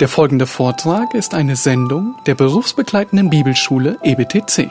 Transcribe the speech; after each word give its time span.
Der 0.00 0.06
folgende 0.06 0.46
Vortrag 0.46 1.12
ist 1.14 1.34
eine 1.34 1.56
Sendung 1.56 2.14
der 2.24 2.36
berufsbegleitenden 2.36 3.30
Bibelschule 3.30 3.98
EBTC. 4.04 4.70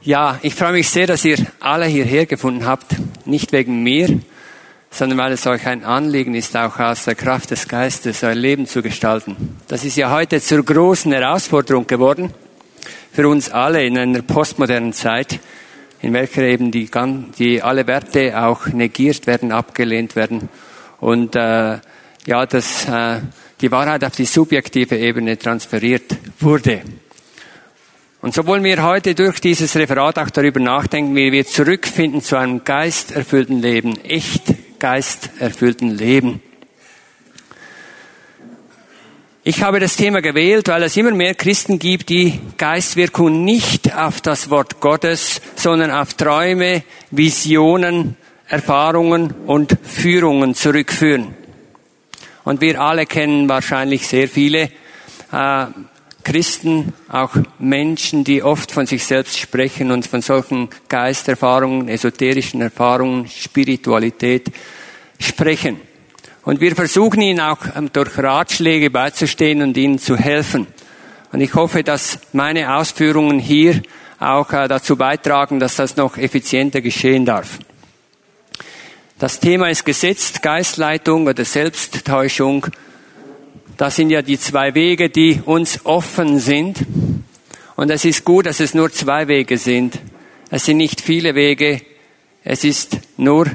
Ja, 0.00 0.38
ich 0.40 0.54
freue 0.54 0.72
mich 0.72 0.88
sehr, 0.88 1.06
dass 1.06 1.22
ihr 1.26 1.36
alle 1.60 1.84
hierher 1.84 2.24
gefunden 2.24 2.64
habt. 2.64 2.96
Nicht 3.26 3.52
wegen 3.52 3.82
mir, 3.82 4.20
sondern 4.92 5.18
weil 5.18 5.32
es 5.32 5.46
euch 5.46 5.66
ein 5.66 5.84
Anliegen 5.84 6.34
ist, 6.34 6.54
auch 6.56 6.78
aus 6.78 7.06
der 7.06 7.14
Kraft 7.14 7.50
des 7.50 7.66
Geistes 7.66 8.22
euer 8.22 8.34
Leben 8.34 8.66
zu 8.66 8.82
gestalten. 8.82 9.56
Das 9.66 9.84
ist 9.84 9.96
ja 9.96 10.10
heute 10.10 10.40
zur 10.40 10.62
großen 10.62 11.10
Herausforderung 11.10 11.86
geworden 11.86 12.32
für 13.10 13.26
uns 13.26 13.50
alle 13.50 13.84
in 13.84 13.96
einer 13.96 14.22
postmodernen 14.22 14.92
Zeit, 14.92 15.40
in 16.02 16.12
welcher 16.12 16.42
eben 16.42 16.70
die, 16.70 16.90
die 17.38 17.62
alle 17.62 17.86
Werte 17.86 18.38
auch 18.38 18.66
negiert 18.66 19.26
werden, 19.26 19.50
abgelehnt 19.50 20.14
werden 20.14 20.50
und 21.00 21.36
äh, 21.36 21.78
ja, 22.26 22.46
dass 22.46 22.86
äh, 22.86 23.20
die 23.62 23.70
Wahrheit 23.70 24.04
auf 24.04 24.14
die 24.14 24.26
subjektive 24.26 24.96
Ebene 24.96 25.38
transferiert 25.38 26.16
wurde. 26.38 26.82
Und 28.20 28.34
so 28.34 28.46
wollen 28.46 28.62
wir 28.62 28.82
heute 28.82 29.14
durch 29.14 29.40
dieses 29.40 29.74
Referat 29.74 30.18
auch 30.18 30.30
darüber 30.30 30.60
nachdenken, 30.60 31.16
wie 31.16 31.32
wir 31.32 31.46
zurückfinden 31.46 32.22
zu 32.22 32.36
einem 32.36 32.62
geisterfüllten 32.62 33.60
Leben, 33.60 33.98
echt 34.04 34.42
geisterfüllten 34.82 35.96
Leben. 35.96 36.42
Ich 39.44 39.62
habe 39.62 39.78
das 39.78 39.96
Thema 39.96 40.20
gewählt, 40.20 40.66
weil 40.66 40.82
es 40.82 40.96
immer 40.96 41.12
mehr 41.12 41.36
Christen 41.36 41.78
gibt, 41.78 42.08
die 42.08 42.40
Geistwirkung 42.58 43.44
nicht 43.44 43.94
auf 43.94 44.20
das 44.20 44.50
Wort 44.50 44.80
Gottes, 44.80 45.40
sondern 45.54 45.92
auf 45.92 46.14
Träume, 46.14 46.82
Visionen, 47.12 48.16
Erfahrungen 48.48 49.32
und 49.46 49.78
Führungen 49.84 50.56
zurückführen. 50.56 51.36
Und 52.42 52.60
wir 52.60 52.80
alle 52.80 53.06
kennen 53.06 53.48
wahrscheinlich 53.48 54.08
sehr 54.08 54.26
viele 54.26 54.68
äh, 55.30 55.66
Christen, 56.24 56.92
auch 57.08 57.30
Menschen, 57.58 58.24
die 58.24 58.42
oft 58.42 58.72
von 58.72 58.86
sich 58.86 59.04
selbst 59.04 59.38
sprechen 59.38 59.90
und 59.90 60.06
von 60.06 60.22
solchen 60.22 60.68
Geisterfahrungen, 60.88 61.88
esoterischen 61.88 62.60
Erfahrungen, 62.60 63.28
Spiritualität 63.28 64.50
sprechen. 65.18 65.80
Und 66.44 66.60
wir 66.60 66.74
versuchen 66.74 67.20
ihnen 67.20 67.40
auch 67.40 67.58
ähm, 67.76 67.90
durch 67.92 68.18
Ratschläge 68.18 68.90
beizustehen 68.90 69.62
und 69.62 69.76
ihnen 69.76 69.98
zu 69.98 70.16
helfen. 70.16 70.66
Und 71.32 71.40
ich 71.40 71.54
hoffe, 71.54 71.84
dass 71.84 72.18
meine 72.32 72.74
Ausführungen 72.76 73.38
hier 73.38 73.82
auch 74.18 74.52
äh, 74.52 74.68
dazu 74.68 74.96
beitragen, 74.96 75.60
dass 75.60 75.76
das 75.76 75.96
noch 75.96 76.16
effizienter 76.18 76.80
geschehen 76.80 77.24
darf. 77.24 77.58
Das 79.18 79.38
Thema 79.38 79.70
ist 79.70 79.84
gesetzt, 79.84 80.42
Geistleitung 80.42 81.28
oder 81.28 81.44
Selbsttäuschung 81.44 82.66
das 83.82 83.96
sind 83.96 84.10
ja 84.10 84.22
die 84.22 84.38
zwei 84.38 84.76
Wege, 84.76 85.10
die 85.10 85.40
uns 85.44 85.84
offen 85.84 86.38
sind. 86.38 86.86
Und 87.74 87.90
es 87.90 88.04
ist 88.04 88.24
gut, 88.24 88.46
dass 88.46 88.60
es 88.60 88.74
nur 88.74 88.92
zwei 88.92 89.26
Wege 89.26 89.58
sind. 89.58 89.98
Es 90.50 90.66
sind 90.66 90.76
nicht 90.76 91.00
viele 91.00 91.34
Wege. 91.34 91.82
Es 92.44 92.62
ist 92.62 92.98
nur, 93.16 93.50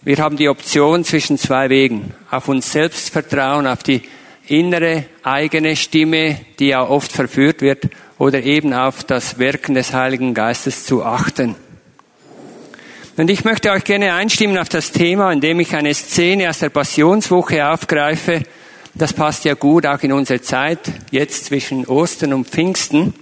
wir 0.00 0.16
haben 0.16 0.38
die 0.38 0.48
Option 0.48 1.04
zwischen 1.04 1.36
zwei 1.36 1.68
Wegen. 1.68 2.14
Auf 2.30 2.48
uns 2.48 2.72
selbst 2.72 3.10
vertrauen, 3.10 3.66
auf 3.66 3.82
die 3.82 4.00
innere 4.46 5.04
eigene 5.22 5.76
Stimme, 5.76 6.40
die 6.58 6.68
ja 6.68 6.82
oft 6.82 7.12
verführt 7.12 7.60
wird, 7.60 7.90
oder 8.16 8.42
eben 8.44 8.72
auf 8.72 9.04
das 9.04 9.38
Wirken 9.38 9.74
des 9.74 9.92
Heiligen 9.92 10.32
Geistes 10.32 10.86
zu 10.86 11.04
achten. 11.04 11.54
Und 13.18 13.28
ich 13.28 13.44
möchte 13.44 13.72
euch 13.72 13.84
gerne 13.84 14.14
einstimmen 14.14 14.56
auf 14.56 14.70
das 14.70 14.90
Thema, 14.90 15.30
indem 15.30 15.60
ich 15.60 15.76
eine 15.76 15.92
Szene 15.92 16.48
aus 16.48 16.60
der 16.60 16.70
Passionswoche 16.70 17.68
aufgreife, 17.68 18.44
das 18.94 19.12
passt 19.12 19.44
ja 19.44 19.54
gut 19.54 19.86
auch 19.86 20.00
in 20.02 20.12
unsere 20.12 20.40
Zeit, 20.40 20.80
jetzt 21.10 21.46
zwischen 21.46 21.84
Ostern 21.86 22.32
und 22.32 22.48
Pfingsten. 22.48 23.14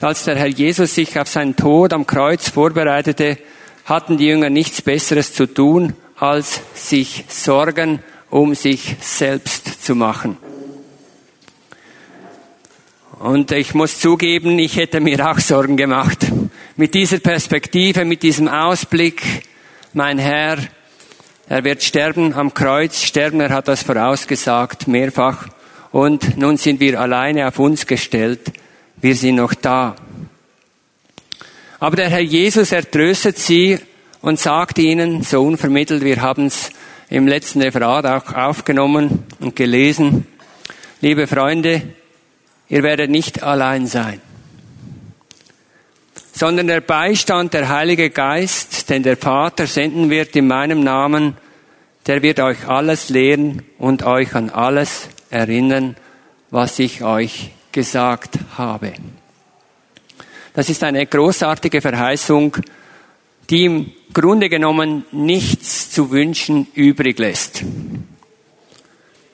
Als 0.00 0.24
der 0.24 0.36
Herr 0.36 0.46
Jesus 0.46 0.94
sich 0.94 1.18
auf 1.18 1.28
seinen 1.28 1.56
Tod 1.56 1.92
am 1.92 2.06
Kreuz 2.06 2.48
vorbereitete, 2.50 3.38
hatten 3.84 4.16
die 4.16 4.26
Jünger 4.26 4.50
nichts 4.50 4.82
Besseres 4.82 5.32
zu 5.32 5.46
tun, 5.46 5.94
als 6.16 6.60
sich 6.74 7.24
Sorgen 7.28 8.00
um 8.30 8.54
sich 8.54 8.96
selbst 9.00 9.84
zu 9.84 9.94
machen. 9.94 10.36
Und 13.18 13.50
ich 13.52 13.74
muss 13.74 13.98
zugeben, 13.98 14.58
ich 14.58 14.76
hätte 14.76 15.00
mir 15.00 15.30
auch 15.30 15.38
Sorgen 15.38 15.76
gemacht. 15.76 16.26
Mit 16.76 16.94
dieser 16.94 17.18
Perspektive, 17.18 18.04
mit 18.04 18.22
diesem 18.22 18.46
Ausblick, 18.46 19.22
mein 19.94 20.18
Herr, 20.18 20.58
er 21.48 21.62
wird 21.62 21.82
sterben 21.82 22.34
am 22.34 22.54
Kreuz, 22.54 23.02
sterben, 23.02 23.40
er 23.40 23.50
hat 23.50 23.68
das 23.68 23.82
vorausgesagt, 23.82 24.88
mehrfach. 24.88 25.46
Und 25.92 26.36
nun 26.36 26.56
sind 26.56 26.80
wir 26.80 27.00
alleine 27.00 27.46
auf 27.46 27.58
uns 27.58 27.86
gestellt. 27.86 28.52
Wir 28.96 29.14
sind 29.14 29.36
noch 29.36 29.54
da. 29.54 29.94
Aber 31.78 31.96
der 31.96 32.08
Herr 32.08 32.20
Jesus 32.20 32.72
ertröstet 32.72 33.38
sie 33.38 33.78
und 34.22 34.40
sagt 34.40 34.78
ihnen, 34.78 35.22
so 35.22 35.42
unvermittelt, 35.42 36.02
wir 36.02 36.20
haben 36.20 36.46
es 36.46 36.70
im 37.10 37.28
letzten 37.28 37.62
Referat 37.62 38.06
auch 38.06 38.34
aufgenommen 38.34 39.24
und 39.38 39.54
gelesen, 39.54 40.26
liebe 41.00 41.26
Freunde, 41.28 41.82
ihr 42.68 42.82
werdet 42.82 43.10
nicht 43.10 43.42
allein 43.42 43.86
sein, 43.86 44.20
sondern 46.36 46.66
der 46.66 46.82
Beistand, 46.82 47.54
der 47.54 47.70
Heilige 47.70 48.10
Geist, 48.10 48.90
den 48.90 49.02
der 49.02 49.16
Vater 49.16 49.66
senden 49.66 50.10
wird 50.10 50.36
in 50.36 50.46
meinem 50.46 50.84
Namen, 50.84 51.38
der 52.06 52.20
wird 52.20 52.40
euch 52.40 52.68
alles 52.68 53.08
lehren 53.08 53.62
und 53.78 54.02
euch 54.02 54.34
an 54.34 54.50
alles 54.50 55.08
erinnern, 55.30 55.96
was 56.50 56.78
ich 56.78 57.02
euch 57.02 57.52
gesagt 57.72 58.38
habe. 58.58 58.92
Das 60.52 60.68
ist 60.68 60.84
eine 60.84 61.06
großartige 61.06 61.80
Verheißung, 61.80 62.58
die 63.48 63.64
im 63.64 63.92
Grunde 64.12 64.50
genommen 64.50 65.06
nichts 65.12 65.90
zu 65.90 66.10
wünschen 66.10 66.66
übrig 66.74 67.18
lässt. 67.18 67.64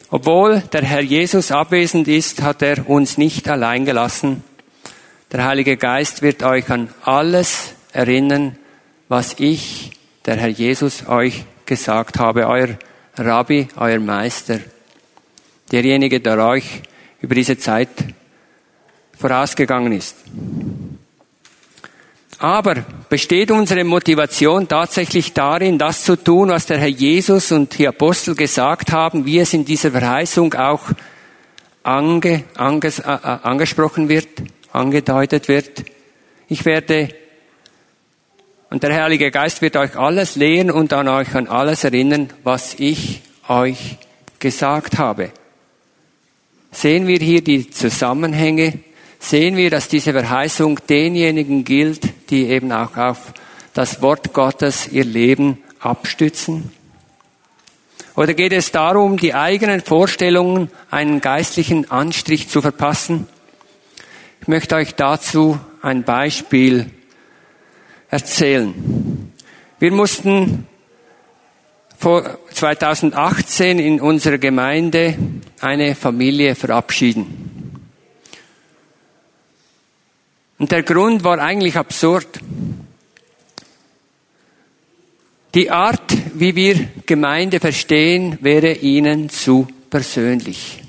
Obwohl 0.09 0.63
der 0.73 0.83
Herr 0.83 1.01
Jesus 1.01 1.51
abwesend 1.51 2.07
ist, 2.07 2.43
hat 2.43 2.63
er 2.63 2.89
uns 2.89 3.19
nicht 3.19 3.49
allein 3.49 3.85
gelassen. 3.85 4.45
Der 5.33 5.47
Heilige 5.47 5.79
Geist 5.79 6.21
wird 6.21 6.43
euch 6.43 6.69
an 6.69 6.91
alles 7.05 7.73
erinnern, 7.91 8.55
was 9.09 9.37
ich, 9.39 9.93
der 10.27 10.37
Herr 10.37 10.51
Jesus, 10.51 11.09
euch 11.09 11.45
gesagt 11.65 12.19
habe, 12.19 12.47
euer 12.47 12.77
Rabbi, 13.17 13.67
euer 13.77 13.99
Meister, 13.99 14.61
derjenige, 15.71 16.21
der 16.21 16.37
euch 16.37 16.83
über 17.23 17.35
diese 17.35 17.57
Zeit 17.57 17.89
vorausgegangen 19.19 19.93
ist. 19.93 20.19
Aber 22.39 22.85
besteht 23.09 23.51
unsere 23.53 23.85
Motivation 23.85 24.69
tatsächlich 24.69 25.33
darin, 25.33 25.79
das 25.79 26.05
zu 26.05 26.17
tun, 26.17 26.51
was 26.51 26.67
der 26.67 26.77
Herr 26.77 26.89
Jesus 26.89 27.53
und 27.53 27.79
die 27.79 27.89
Apostel 27.89 28.35
gesagt 28.35 28.93
haben, 28.93 29.25
wie 29.25 29.39
es 29.39 29.55
in 29.55 29.65
dieser 29.65 29.93
Verheißung 29.93 30.53
auch 30.53 30.91
ange, 31.83 32.45
anges, 32.55 32.99
äh, 32.99 33.13
äh 33.13 33.39
angesprochen 33.45 34.11
wird, 34.11 34.29
angedeutet 34.73 35.49
wird? 35.49 35.85
Ich 36.49 36.65
werde 36.65 37.09
und 38.73 38.83
der 38.83 39.03
Heilige 39.03 39.31
Geist 39.31 39.61
wird 39.61 39.77
euch 39.77 39.97
alles 39.97 40.35
lehren 40.35 40.71
und 40.71 40.95
an 40.95 41.07
euch 41.07 41.35
an 41.35 41.47
alles 41.47 41.85
erinnern, 41.85 42.31
was 42.43 42.75
ich 42.79 43.21
euch 43.47 43.99
gesagt 44.39 44.97
habe. 44.97 45.31
Sehen 46.71 47.07
wir 47.07 47.19
hier 47.19 47.45
die 47.45 47.69
Zusammenhänge? 47.69 48.79
Sehen 49.19 49.59
wir, 49.59 49.69
dass 49.69 49.89
diese 49.89 50.13
Verheißung 50.13 50.81
denjenigen 50.89 51.65
gilt, 51.65 52.31
die 52.31 52.49
eben 52.49 52.73
auch 52.73 52.97
auf 52.97 53.35
das 53.75 54.01
Wort 54.01 54.33
Gottes 54.33 54.89
ihr 54.89 55.05
Leben 55.05 55.59
abstützen? 55.79 56.73
Oder 58.17 58.33
geht 58.33 58.53
es 58.55 58.73
darum, 58.73 59.19
die 59.19 59.35
eigenen 59.35 59.83
Vorstellungen 59.83 60.71
einen 60.91 61.21
geistlichen 61.21 61.91
Anstrich 61.91 62.49
zu 62.49 62.63
verpassen? 62.63 63.29
Ich 64.43 64.49
möchte 64.49 64.75
euch 64.75 64.97
dazu 64.97 65.57
ein 65.83 66.03
Beispiel 66.03 66.91
erzählen. 68.09 68.75
Wir 69.79 69.93
mussten 69.93 70.67
vor 71.97 72.39
2018 72.53 73.79
in 73.79 74.01
unserer 74.01 74.39
Gemeinde 74.39 75.17
eine 75.61 75.95
Familie 75.95 76.57
verabschieden. 76.57 77.87
Und 80.59 80.73
der 80.73 80.83
Grund 80.83 81.23
war 81.23 81.39
eigentlich 81.39 81.77
absurd. 81.77 82.41
Die 85.55 85.71
Art, 85.71 86.17
wie 86.35 86.57
wir 86.57 86.89
Gemeinde 87.07 87.61
verstehen, 87.61 88.39
wäre 88.41 88.73
ihnen 88.73 89.29
zu 89.29 89.69
persönlich. 89.89 90.82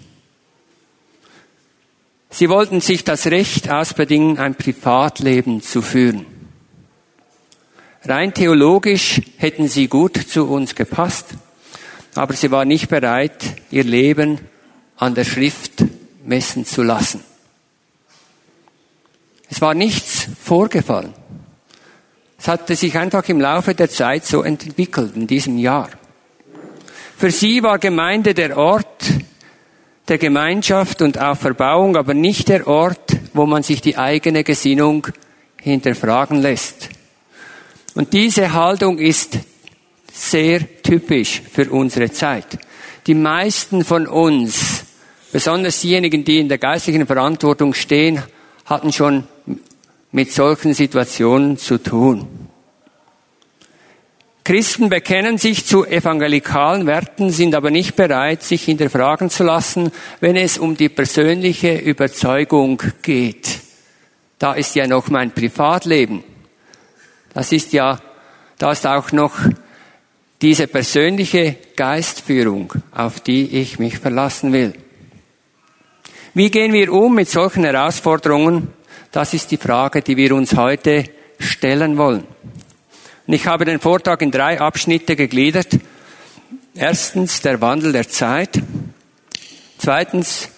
Sie 2.33 2.49
wollten 2.49 2.81
sich 2.81 3.03
das 3.03 3.27
Recht 3.27 3.69
ausbedingen, 3.69 4.39
ein 4.39 4.55
Privatleben 4.55 5.61
zu 5.61 5.83
führen. 5.83 6.25
Rein 8.05 8.33
theologisch 8.33 9.21
hätten 9.37 9.67
sie 9.67 9.87
gut 9.87 10.17
zu 10.17 10.47
uns 10.47 10.73
gepasst, 10.73 11.27
aber 12.15 12.33
sie 12.33 12.49
waren 12.49 12.69
nicht 12.69 12.89
bereit, 12.89 13.37
ihr 13.69 13.83
Leben 13.83 14.39
an 14.97 15.13
der 15.13 15.25
Schrift 15.25 15.85
messen 16.25 16.65
zu 16.65 16.81
lassen. 16.81 17.23
Es 19.47 19.61
war 19.61 19.75
nichts 19.75 20.27
vorgefallen. 20.43 21.13
Es 22.39 22.47
hatte 22.47 22.75
sich 22.75 22.97
einfach 22.97 23.29
im 23.29 23.41
Laufe 23.41 23.75
der 23.75 23.91
Zeit 23.91 24.25
so 24.25 24.41
entwickelt 24.41 25.15
in 25.15 25.27
diesem 25.27 25.59
Jahr. 25.59 25.91
Für 27.15 27.29
sie 27.29 27.61
war 27.61 27.77
Gemeinde 27.77 28.33
der 28.33 28.57
Ort 28.57 29.03
der 30.07 30.17
Gemeinschaft 30.17 31.01
und 31.01 31.17
Auferbauung, 31.17 31.95
aber 31.95 32.13
nicht 32.13 32.49
der 32.49 32.67
Ort, 32.67 33.17
wo 33.33 33.45
man 33.45 33.63
sich 33.63 33.81
die 33.81 33.97
eigene 33.97 34.43
Gesinnung 34.43 35.07
hinterfragen 35.61 36.41
lässt. 36.41 36.89
Und 37.95 38.13
diese 38.13 38.53
Haltung 38.53 38.99
ist 38.99 39.37
sehr 40.11 40.81
typisch 40.81 41.41
für 41.51 41.69
unsere 41.69 42.11
Zeit. 42.11 42.45
Die 43.07 43.13
meisten 43.13 43.83
von 43.83 44.07
uns, 44.07 44.83
besonders 45.31 45.81
diejenigen, 45.81 46.23
die 46.23 46.39
in 46.39 46.49
der 46.49 46.57
geistlichen 46.57 47.07
Verantwortung 47.07 47.73
stehen, 47.73 48.21
hatten 48.65 48.91
schon 48.91 49.25
mit 50.11 50.31
solchen 50.31 50.73
Situationen 50.73 51.57
zu 51.57 51.77
tun. 51.77 52.42
Christen 54.43 54.89
bekennen 54.89 55.37
sich 55.37 55.65
zu 55.65 55.85
evangelikalen 55.85 56.85
Werten, 56.85 57.29
sind 57.29 57.55
aber 57.55 57.71
nicht 57.71 57.95
bereit, 57.95 58.43
sich 58.43 58.63
hinterfragen 58.65 59.29
zu 59.29 59.43
lassen, 59.43 59.91
wenn 60.19 60.35
es 60.35 60.57
um 60.57 60.75
die 60.75 60.89
persönliche 60.89 61.77
Überzeugung 61.77 62.81
geht. 63.01 63.61
Da 64.39 64.53
ist 64.53 64.75
ja 64.75 64.85
noch 64.85 65.09
mein 65.09 65.31
Privatleben. 65.31 66.25
Das 67.33 67.53
ist 67.53 67.71
ja, 67.71 68.01
da 68.57 68.73
ist 68.73 68.85
auch 68.85 69.13
noch 69.13 69.33
diese 70.41 70.67
persönliche 70.67 71.55
Geistführung, 71.77 72.73
auf 72.91 73.21
die 73.21 73.61
ich 73.61 73.79
mich 73.79 73.97
verlassen 73.97 74.51
will. 74.51 74.73
Wie 76.33 76.51
gehen 76.51 76.73
wir 76.73 76.91
um 76.91 77.15
mit 77.15 77.29
solchen 77.29 77.63
Herausforderungen? 77.63 78.73
Das 79.09 79.33
ist 79.33 79.51
die 79.51 79.57
Frage, 79.57 80.01
die 80.01 80.17
wir 80.17 80.35
uns 80.35 80.57
heute 80.57 81.05
stellen 81.39 81.97
wollen. 81.97 82.25
Und 83.25 83.33
ich 83.33 83.47
habe 83.47 83.65
den 83.65 83.79
Vortrag 83.79 84.21
in 84.21 84.31
drei 84.31 84.59
Abschnitte 84.59 85.15
gegliedert. 85.15 85.79
Erstens 86.75 87.41
der 87.41 87.61
Wandel 87.61 87.93
der 87.93 88.09
Zeit. 88.09 88.61
Zweitens 89.77 90.49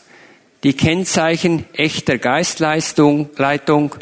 die 0.63 0.73
Kennzeichen 0.73 1.65
echter 1.73 2.17
Geistleistung, 2.17 3.29
Leitung 3.37 3.95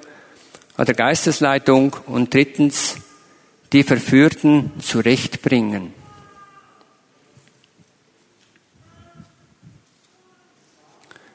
oder 0.78 0.94
Geistesleitung. 0.94 1.96
Und 2.06 2.34
drittens 2.34 2.98
die 3.74 3.84
Verführten 3.84 4.72
zurechtbringen. 4.80 5.94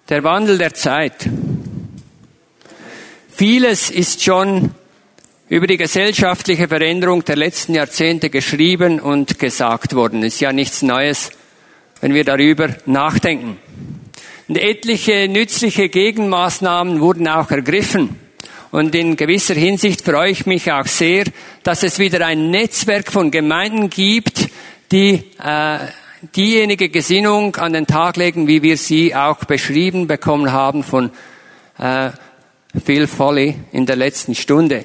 Der 0.08 0.24
Wandel 0.24 0.56
der 0.56 0.72
Zeit. 0.72 1.28
Vieles 3.28 3.90
ist 3.90 4.24
schon 4.24 4.74
über 5.48 5.66
die 5.66 5.78
gesellschaftliche 5.78 6.68
Veränderung 6.68 7.24
der 7.24 7.36
letzten 7.36 7.74
Jahrzehnte 7.74 8.28
geschrieben 8.28 9.00
und 9.00 9.38
gesagt 9.38 9.94
worden. 9.94 10.22
Ist 10.22 10.40
ja 10.40 10.52
nichts 10.52 10.82
Neues, 10.82 11.30
wenn 12.00 12.12
wir 12.12 12.24
darüber 12.24 12.76
nachdenken. 12.84 13.56
Und 14.46 14.58
etliche 14.58 15.26
nützliche 15.28 15.88
Gegenmaßnahmen 15.88 17.00
wurden 17.00 17.28
auch 17.28 17.50
ergriffen. 17.50 18.18
Und 18.70 18.94
in 18.94 19.16
gewisser 19.16 19.54
Hinsicht 19.54 20.02
freue 20.02 20.30
ich 20.30 20.44
mich 20.44 20.70
auch 20.70 20.86
sehr, 20.86 21.24
dass 21.62 21.82
es 21.82 21.98
wieder 21.98 22.26
ein 22.26 22.50
Netzwerk 22.50 23.10
von 23.10 23.30
Gemeinden 23.30 23.88
gibt, 23.88 24.50
die 24.92 25.24
äh, 25.42 25.78
diejenige 26.36 26.90
Gesinnung 26.90 27.56
an 27.56 27.72
den 27.72 27.86
Tag 27.86 28.18
legen, 28.18 28.46
wie 28.48 28.62
wir 28.62 28.76
sie 28.76 29.14
auch 29.14 29.44
beschrieben 29.44 30.06
bekommen 30.06 30.52
haben 30.52 30.82
von 30.82 31.10
äh, 31.78 32.10
Phil 32.84 33.06
Folly 33.06 33.54
in 33.72 33.86
der 33.86 33.96
letzten 33.96 34.34
Stunde. 34.34 34.84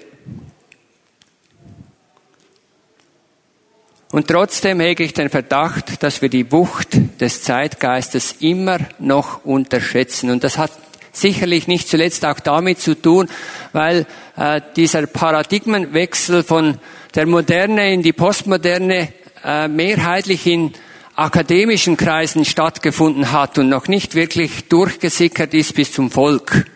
Und 4.14 4.28
trotzdem 4.28 4.80
hege 4.80 5.04
ich 5.04 5.14
den 5.14 5.32
Verdacht, 5.32 6.04
dass 6.04 6.22
wir 6.22 6.30
die 6.30 6.52
Wucht 6.52 7.20
des 7.20 7.42
Zeitgeistes 7.42 8.36
immer 8.42 8.78
noch 9.00 9.44
unterschätzen. 9.44 10.30
Und 10.30 10.44
das 10.44 10.60
hat 10.60 10.72
sicherlich 11.12 11.68
nicht 11.68 11.90
zuletzt 11.90 12.24
auch 12.24 12.40
damit 12.40 12.80
zu 12.80 12.94
tun, 12.94 13.28
weil 13.72 14.06
äh, 14.38 14.62
dieser 14.76 15.08
Paradigmenwechsel 15.08 16.44
von 16.44 16.78
der 17.16 17.26
Moderne 17.26 17.92
in 17.92 18.04
die 18.04 18.14
Postmoderne 18.14 19.12
äh, 19.44 19.68
mehrheitlich 19.68 20.46
in 20.46 20.74
akademischen 21.16 21.98
Kreisen 21.98 22.46
stattgefunden 22.46 23.32
hat 23.32 23.58
und 23.58 23.70
noch 23.70 23.88
nicht 23.88 24.14
wirklich 24.14 24.70
durchgesickert 24.70 25.56
ist 25.56 25.74
bis 25.74 25.92
zum 25.92 26.12
Volk. 26.12 26.68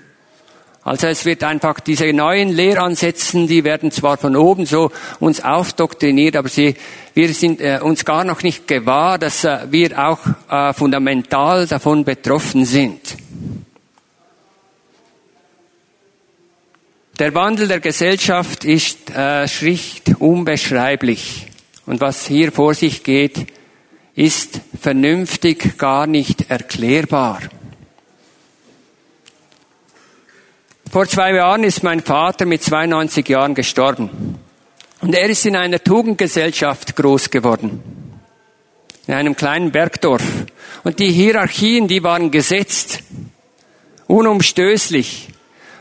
Also 0.87 1.07
es 1.07 1.25
wird 1.25 1.43
einfach 1.43 1.81
diese 1.81 2.13
neuen 2.13 2.47
Lehransätzen, 2.47 3.45
die 3.45 3.65
werden 3.65 3.91
zwar 3.91 4.15
von 4.15 4.37
oben 4.37 4.65
so 4.65 4.89
uns 5.19 5.43
aufdoktriniert, 5.43 6.37
aber 6.37 6.47
sie, 6.47 6.77
wir 7.13 7.33
sind 7.33 7.59
äh, 7.59 7.79
uns 7.83 8.05
gar 8.05 8.23
noch 8.23 8.41
nicht 8.41 8.69
gewahr, 8.69 9.17
dass 9.17 9.43
äh, 9.43 9.67
wir 9.69 10.01
auch 10.01 10.19
äh, 10.49 10.71
fundamental 10.71 11.67
davon 11.67 12.05
betroffen 12.05 12.63
sind. 12.63 13.01
Der 17.19 17.35
Wandel 17.35 17.67
der 17.67 17.81
Gesellschaft 17.81 18.63
ist 18.63 19.09
äh, 19.09 19.45
schlicht 19.49 20.15
unbeschreiblich. 20.19 21.47
Und 21.85 21.99
was 21.99 22.27
hier 22.27 22.53
vor 22.53 22.73
sich 22.73 23.03
geht, 23.03 23.47
ist 24.15 24.61
vernünftig 24.79 25.77
gar 25.77 26.07
nicht 26.07 26.49
erklärbar. 26.49 27.41
Vor 30.97 31.07
zwei 31.07 31.31
Jahren 31.31 31.63
ist 31.63 31.83
mein 31.83 32.01
Vater 32.01 32.47
mit 32.47 32.63
92 32.63 33.29
Jahren 33.29 33.53
gestorben. 33.53 34.39
Und 34.99 35.13
er 35.13 35.29
ist 35.29 35.45
in 35.45 35.55
einer 35.55 35.83
Tugendgesellschaft 35.83 36.95
groß 36.95 37.29
geworden. 37.29 37.83
In 39.05 39.13
einem 39.13 39.35
kleinen 39.35 39.71
Bergdorf. 39.71 40.23
Und 40.83 40.97
die 40.97 41.11
Hierarchien, 41.11 41.87
die 41.87 42.01
waren 42.01 42.31
gesetzt. 42.31 43.03
Unumstößlich. 44.07 45.27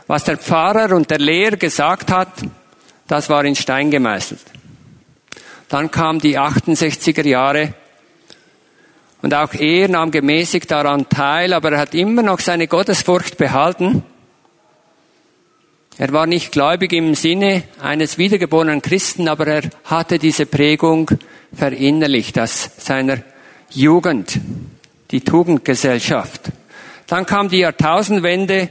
Was 0.05 0.25
der 0.25 0.37
Pfarrer 0.37 0.95
und 0.95 1.09
der 1.09 1.17
Lehrer 1.17 1.57
gesagt 1.57 2.11
hat, 2.11 2.33
das 3.07 3.27
war 3.27 3.43
in 3.43 3.55
Stein 3.55 3.89
gemeißelt. 3.89 4.45
Dann 5.67 5.89
kam 5.89 6.19
die 6.19 6.37
68er 6.37 7.25
Jahre 7.25 7.73
und 9.23 9.33
auch 9.33 9.55
er 9.55 9.87
nahm 9.87 10.11
gemäßigt 10.11 10.69
daran 10.69 11.09
teil, 11.09 11.53
aber 11.53 11.71
er 11.71 11.79
hat 11.79 11.95
immer 11.95 12.21
noch 12.21 12.39
seine 12.39 12.67
Gottesfurcht 12.67 13.37
behalten 13.37 14.03
er 15.99 16.13
war 16.13 16.27
nicht 16.27 16.51
gläubig 16.51 16.93
im 16.93 17.15
Sinne 17.15 17.63
eines 17.81 18.19
wiedergeborenen 18.19 18.83
Christen, 18.83 19.27
aber 19.27 19.47
er 19.47 19.63
hatte 19.85 20.19
diese 20.19 20.45
Prägung 20.45 21.09
verinnerlicht 21.53 22.37
aus 22.37 22.69
seiner 22.77 23.17
Jugend, 23.71 24.39
die 25.09 25.21
Tugendgesellschaft. 25.21 26.51
Dann 27.07 27.25
kam 27.25 27.49
die 27.49 27.59
Jahrtausendwende, 27.59 28.69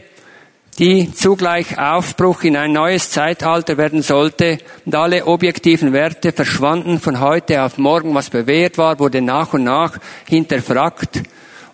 die 0.79 1.13
zugleich 1.13 1.79
Aufbruch 1.79 2.45
in 2.45 2.57
ein 2.57 2.73
neues 2.73 3.11
Zeitalter 3.11 3.77
werden 3.77 4.03
sollte 4.03 4.59
und 4.85 4.95
alle 4.95 5.27
objektiven 5.27 5.93
Werte 5.93 6.33
verschwanden 6.33 7.01
von 7.01 7.21
heute 7.21 7.63
auf 7.63 7.79
morgen. 7.79 8.15
Was 8.15 8.31
bewährt 8.31 8.77
war, 8.79 8.99
wurde 8.99 9.23
nach 9.23 9.55
und 9.55 9.65
nach 9.65 9.99
hinterfragt. 10.29 11.23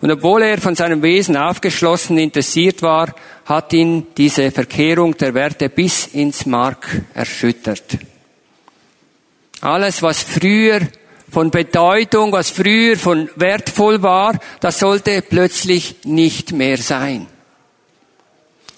Und 0.01 0.11
obwohl 0.11 0.43
er 0.43 0.59
von 0.59 0.75
seinem 0.75 1.03
Wesen 1.03 1.37
aufgeschlossen 1.37 2.19
interessiert 2.19 2.83
war, 2.83 3.15
hat 3.45 3.73
ihn 3.73 4.07
diese 4.17 4.51
Verkehrung 4.51 5.17
der 5.17 5.35
Werte 5.35 5.69
bis 5.69 6.07
ins 6.07 6.47
Mark 6.47 7.03
erschüttert. 7.15 7.99
Alles, 9.61 10.03
was 10.03 10.23
früher 10.23 10.81
von 11.31 11.51
Bedeutung, 11.51 12.33
was 12.33 12.51
früher 12.51 12.97
von 12.97 13.31
wertvoll 13.37 14.03
war, 14.03 14.39
das 14.61 14.79
sollte 14.79 15.23
plötzlich 15.23 15.97
nicht 16.05 16.53
mehr 16.53 16.77
sein. 16.77 17.27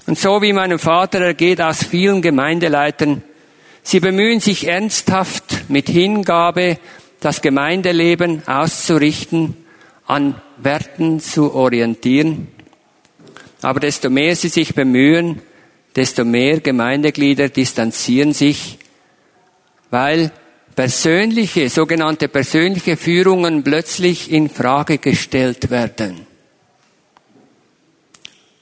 Und 0.07 0.19
so 0.19 0.43
wie 0.43 0.53
meinem 0.53 0.79
Vater 0.79 1.21
ergeht 1.21 1.61
aus 1.61 1.83
vielen 1.83 2.21
Gemeindeleitern, 2.21 3.23
sie 3.83 4.01
bemühen 4.01 4.41
sich 4.41 4.67
ernsthaft 4.67 5.69
mit 5.69 5.89
Hingabe, 5.89 6.79
das 7.21 7.41
Gemeindeleben 7.41 8.47
auszurichten, 8.47 9.57
an 10.07 10.41
Werten 10.59 11.21
zu 11.21 11.55
orientieren. 11.55 12.49
Aber 13.65 13.81
desto 13.81 14.11
mehr 14.11 14.37
sie 14.37 14.51
sich 14.51 14.75
bemühen, 14.75 15.41
desto 15.97 16.23
mehr 16.27 16.61
Gemeindeglieder 16.61 17.49
distanzieren 17.49 18.35
sich, 18.35 18.79
weil 19.91 20.33
persönliche, 20.77 21.71
sogenannte 21.71 22.29
persönliche 22.29 22.99
Führungen 22.99 23.65
plötzlich 23.65 24.31
in 24.31 24.51
Frage 24.51 24.99
gestellt 24.99 25.71
werden. 25.71 26.27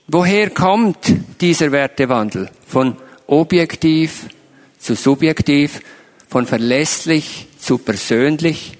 Woher 0.06 0.50
kommt 0.50 1.12
dieser 1.40 1.72
Wertewandel? 1.72 2.48
Von 2.64 2.96
objektiv 3.26 4.28
zu 4.78 4.94
subjektiv, 4.94 5.80
von 6.28 6.46
verlässlich 6.46 7.48
zu 7.58 7.78
persönlich, 7.78 8.78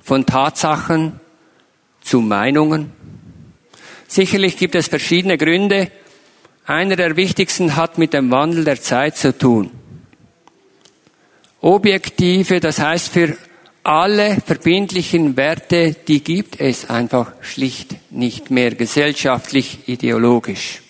von 0.00 0.24
Tatsachen 0.24 1.20
zu 2.00 2.22
Meinungen? 2.22 2.90
Sicherlich 4.14 4.56
gibt 4.56 4.76
es 4.76 4.86
verschiedene 4.86 5.36
Gründe. 5.36 5.90
Einer 6.66 6.94
der 6.94 7.16
wichtigsten 7.16 7.74
hat 7.74 7.98
mit 7.98 8.12
dem 8.12 8.30
Wandel 8.30 8.62
der 8.62 8.80
Zeit 8.80 9.16
zu 9.16 9.36
tun. 9.36 9.72
Objektive, 11.60 12.60
das 12.60 12.78
heißt 12.78 13.12
für 13.12 13.36
alle 13.82 14.36
verbindlichen 14.46 15.36
Werte, 15.36 15.96
die 16.06 16.22
gibt 16.22 16.60
es 16.60 16.88
einfach 16.88 17.32
schlicht 17.40 17.96
nicht 18.12 18.52
mehr 18.52 18.76
gesellschaftlich, 18.76 19.88
ideologisch. 19.88 20.80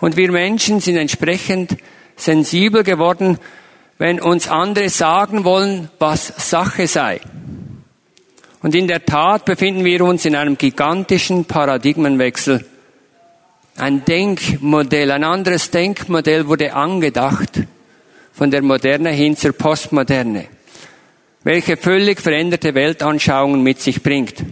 Und 0.00 0.16
wir 0.16 0.32
Menschen 0.32 0.80
sind 0.80 0.96
entsprechend 0.96 1.76
sensibel 2.16 2.84
geworden, 2.84 3.36
wenn 3.98 4.18
uns 4.18 4.48
andere 4.48 4.88
sagen 4.88 5.44
wollen, 5.44 5.90
was 5.98 6.28
Sache 6.38 6.86
sei. 6.86 7.20
Und 8.68 8.74
in 8.74 8.86
der 8.86 9.06
Tat 9.06 9.46
befinden 9.46 9.82
wir 9.82 10.04
uns 10.04 10.26
in 10.26 10.36
einem 10.36 10.58
gigantischen 10.58 11.46
Paradigmenwechsel. 11.46 12.66
Ein 13.78 14.04
Denkmodell, 14.04 15.10
ein 15.10 15.24
anderes 15.24 15.70
Denkmodell 15.70 16.48
wurde 16.48 16.74
angedacht 16.74 17.62
von 18.30 18.50
der 18.50 18.60
Moderne 18.60 19.08
hin 19.08 19.38
zur 19.38 19.52
Postmoderne, 19.52 20.48
welche 21.44 21.78
völlig 21.78 22.20
veränderte 22.20 22.74
Weltanschauungen 22.74 23.62
mit 23.62 23.80
sich 23.80 24.02
bringt. 24.02 24.44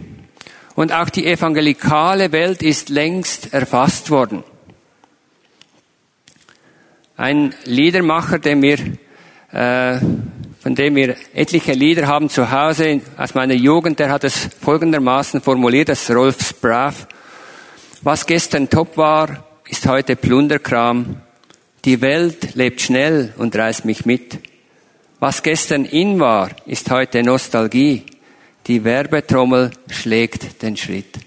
Und 0.73 0.91
auch 0.91 1.11
die 1.11 1.27
evangelikale 1.27 2.31
Welt 2.31 2.63
ist 2.63 2.89
längst 2.89 3.53
erfasst 3.53 4.09
worden. 4.09 4.43
Ein 7.17 7.53
Liedermacher, 7.65 8.39
der 8.39 8.55
mir 8.55 8.79
äh, 9.51 9.99
von 10.59 10.75
dem 10.75 10.95
wir 10.95 11.15
etliche 11.33 11.73
Lieder 11.73 12.07
haben 12.07 12.29
zu 12.29 12.51
Hause 12.51 13.01
aus 13.17 13.35
meiner 13.35 13.53
Jugend, 13.53 13.99
der 13.99 14.09
hat 14.09 14.23
es 14.23 14.49
folgendermaßen 14.61 15.41
formuliert, 15.41 15.89
das 15.89 16.09
Rolf 16.09 16.49
Spraff. 16.49 17.07
Was 18.01 18.25
gestern 18.25 18.69
top 18.69 18.97
war, 18.97 19.45
ist 19.69 19.87
heute 19.87 20.15
Plunderkram. 20.15 21.21
Die 21.85 22.01
Welt 22.01 22.55
lebt 22.55 22.81
schnell 22.81 23.33
und 23.37 23.55
reißt 23.55 23.85
mich 23.85 24.05
mit. 24.05 24.39
Was 25.19 25.43
gestern 25.43 25.85
in 25.85 26.19
war, 26.19 26.49
ist 26.65 26.89
heute 26.91 27.23
Nostalgie. 27.23 28.03
Die 28.67 28.83
Werbetrommel 28.83 29.71
schlägt 29.89 30.61
den 30.61 30.77
Schritt. 30.77 31.26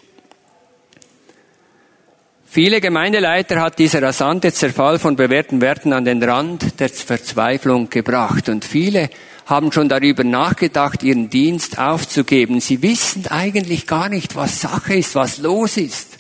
Viele 2.53 2.81
Gemeindeleiter 2.81 3.61
hat 3.61 3.79
dieser 3.79 4.03
rasante 4.03 4.53
Zerfall 4.53 4.99
von 4.99 5.15
bewährten 5.15 5.61
Werten 5.61 5.93
an 5.93 6.05
den 6.05 6.21
Rand 6.21 6.81
der 6.81 6.89
Verzweiflung 6.89 7.91
gebracht. 7.91 8.49
Und 8.49 8.65
viele 8.65 9.09
haben 9.47 9.71
schon 9.71 9.89
darüber 9.89 10.25
nachgedacht, 10.25 11.05
ihren 11.05 11.31
Dienst 11.31 11.79
aufzugeben. 11.79 12.61
Sie 12.61 12.83
wissen 12.83 13.29
eigentlich 13.29 13.87
gar 13.87 14.09
nicht, 14.09 14.35
was 14.35 14.61
Sache 14.61 14.95
ist, 14.97 15.15
was 15.15 15.39
los 15.39 15.77
ist. 15.77 16.17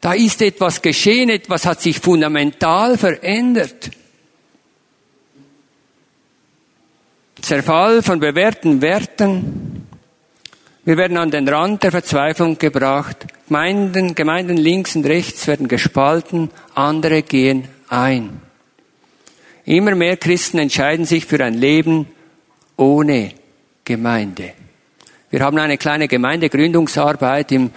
Da 0.00 0.14
ist 0.14 0.40
etwas 0.40 0.80
geschehen, 0.80 1.28
etwas 1.28 1.66
hat 1.66 1.82
sich 1.82 2.00
fundamental 2.00 2.96
verändert. 2.96 3.90
Zerfall 7.42 8.02
von 8.02 8.18
bewährten 8.18 8.80
Werten, 8.80 9.86
wir 10.84 10.96
werden 10.96 11.18
an 11.18 11.30
den 11.30 11.46
Rand 11.46 11.82
der 11.82 11.90
Verzweiflung 11.90 12.56
gebracht. 12.56 13.26
Gemeinden, 13.52 14.14
Gemeinden 14.14 14.56
links 14.56 14.96
und 14.96 15.04
rechts 15.04 15.46
werden 15.46 15.68
gespalten, 15.68 16.48
andere 16.74 17.20
gehen 17.20 17.68
ein. 17.90 18.40
Immer 19.66 19.94
mehr 19.94 20.16
Christen 20.16 20.56
entscheiden 20.56 21.04
sich 21.04 21.26
für 21.26 21.44
ein 21.44 21.52
Leben 21.52 22.06
ohne 22.78 23.32
Gemeinde. 23.84 24.54
Wir 25.28 25.40
haben 25.40 25.58
eine 25.58 25.76
kleine 25.76 26.08
Gemeindegründungsarbeit 26.08 27.52
im, 27.52 27.72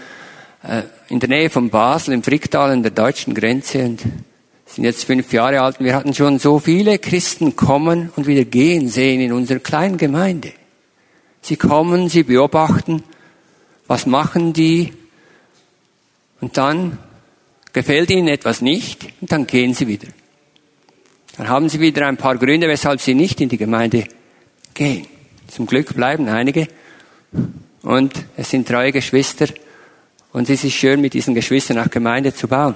äh, 0.63 0.83
in 1.09 1.19
der 1.19 1.27
Nähe 1.27 1.49
von 1.49 1.69
Basel, 1.69 2.13
im 2.13 2.23
Fricktal 2.23 2.71
an 2.71 2.81
der 2.81 2.93
deutschen 2.93 3.33
Grenze 3.33 3.83
und 3.83 4.01
sind 4.67 4.85
jetzt 4.85 5.03
fünf 5.03 5.33
Jahre 5.33 5.59
alt 5.59 5.81
wir 5.81 5.93
hatten 5.93 6.13
schon 6.13 6.39
so 6.39 6.59
viele 6.59 6.99
Christen 6.99 7.57
kommen 7.57 8.13
und 8.15 8.27
wieder 8.27 8.45
gehen 8.45 8.87
sehen 8.87 9.19
in 9.19 9.33
unserer 9.33 9.59
kleinen 9.59 9.97
Gemeinde. 9.97 10.53
Sie 11.41 11.57
kommen, 11.57 12.07
sie 12.07 12.23
beobachten, 12.23 13.03
was 13.87 14.05
machen 14.05 14.53
die, 14.53 14.93
und 16.45 16.57
dann 16.57 16.99
gefällt 17.73 18.11
ihnen 18.11 18.27
etwas 18.27 18.61
nicht, 18.61 19.03
und 19.19 19.31
dann 19.31 19.47
gehen 19.47 19.73
sie 19.73 19.87
wieder. 19.87 20.09
Dann 21.37 21.49
haben 21.49 21.69
sie 21.69 21.79
wieder 21.79 22.05
ein 22.05 22.17
paar 22.17 22.37
Gründe, 22.37 22.67
weshalb 22.67 23.01
sie 23.01 23.15
nicht 23.15 23.41
in 23.41 23.49
die 23.49 23.57
Gemeinde 23.57 24.03
gehen. 24.75 25.07
Zum 25.47 25.65
Glück 25.65 25.95
bleiben 25.95 26.27
einige, 26.27 26.67
und 27.81 28.13
es 28.37 28.51
sind 28.51 28.67
treue 28.67 28.91
Geschwister, 28.91 29.47
und 30.33 30.47
es 30.47 30.63
ist 30.63 30.75
schön, 30.75 31.01
mit 31.01 31.15
diesen 31.15 31.33
Geschwistern 31.33 31.79
auch 31.79 31.89
Gemeinde 31.89 32.31
zu 32.31 32.47
bauen. 32.47 32.75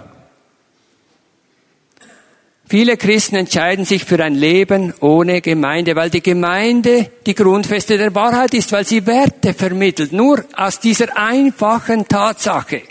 Viele 2.67 2.97
Christen 2.97 3.35
entscheiden 3.35 3.85
sich 3.85 4.03
für 4.03 4.23
ein 4.23 4.33
Leben 4.33 4.95
ohne 4.99 5.41
Gemeinde, 5.41 5.95
weil 5.95 6.09
die 6.09 6.23
Gemeinde 6.23 7.11
die 7.23 7.35
Grundfeste 7.35 7.99
der 7.99 8.15
Wahrheit 8.15 8.55
ist, 8.55 8.71
weil 8.71 8.85
sie 8.85 9.05
Werte 9.05 9.53
vermittelt. 9.53 10.11
Nur 10.11 10.43
aus 10.55 10.79
dieser 10.79 11.15
einfachen 11.15 12.07
Tatsache. 12.07 12.81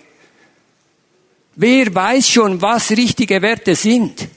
Wer 1.60 1.92
weiß 1.92 2.28
schon, 2.28 2.62
was 2.62 2.92
richtige 2.92 3.42
Werte 3.42 3.74
sind? 3.74 4.28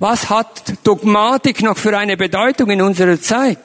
Was 0.00 0.28
hat 0.28 0.74
Dogmatik 0.82 1.62
noch 1.62 1.78
für 1.78 1.96
eine 1.96 2.16
Bedeutung 2.16 2.70
in 2.70 2.82
unserer 2.82 3.20
Zeit? 3.20 3.60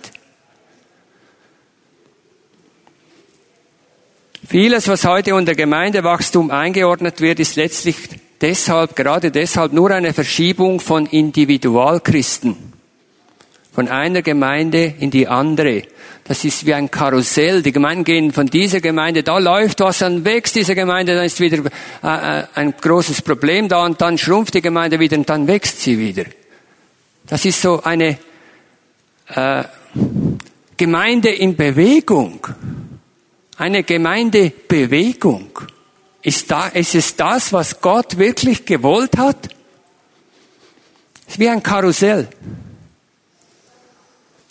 Vieles, 4.48 4.88
was 4.88 5.06
heute 5.06 5.34
unter 5.34 5.56
Gemeindewachstum 5.56 6.52
eingeordnet 6.52 7.20
wird, 7.20 7.40
ist 7.40 7.56
letztlich 7.56 7.96
deshalb, 8.40 8.96
gerade 8.96 9.32
deshalb 9.32 9.74
nur 9.74 9.90
eine 9.90 10.14
Verschiebung 10.14 10.80
von 10.80 11.08
Individualchristen. 11.08 12.73
Von 13.74 13.88
einer 13.88 14.22
Gemeinde 14.22 14.94
in 15.00 15.10
die 15.10 15.28
andere. 15.28 15.84
Das 16.26 16.46
ist 16.46 16.66
wie 16.66 16.74
ein 16.74 16.90
Karussell. 16.90 17.62
Die 17.64 17.72
Gemeinden 17.72 18.04
gehen 18.04 18.32
von 18.32 18.46
dieser 18.46 18.80
Gemeinde, 18.80 19.24
da 19.24 19.40
läuft 19.40 19.80
was, 19.82 20.00
dann 20.00 20.24
wächst 20.24 20.56
diese 20.56 20.76
Gemeinde, 20.76 21.16
dann 21.16 21.26
ist 21.26 21.40
wieder 21.40 21.58
äh, 22.04 22.40
äh, 22.42 22.44
ein 22.54 22.74
großes 22.80 23.24
Problem 23.24 23.68
da 23.68 23.84
und 23.84 24.00
dann 24.00 24.18
schrumpft 24.18 24.54
die 24.54 24.62
Gemeinde 24.62 25.00
wieder 25.00 25.18
und 25.18 25.30
dann 25.30 25.48
wächst 25.48 25.82
sie 25.82 25.98
wieder. 25.98 26.26
Das 27.28 27.44
ist 27.46 27.62
so 27.62 27.82
eine 27.84 28.18
äh, 29.30 29.64
Gemeinde 30.78 31.30
in 31.30 31.56
Bewegung. 31.56 32.46
Eine 33.58 33.84
Gemeindebewegung. 33.84 35.50
Ist, 36.22 36.50
da, 36.50 36.68
ist 36.68 36.96
es 36.96 37.16
das, 37.16 37.52
was 37.52 37.82
Gott 37.82 38.18
wirklich 38.18 38.66
gewollt 38.66 39.18
hat? 39.18 39.50
Es 41.28 41.34
ist 41.34 41.40
wie 41.40 41.50
ein 41.50 41.62
Karussell. 41.62 42.30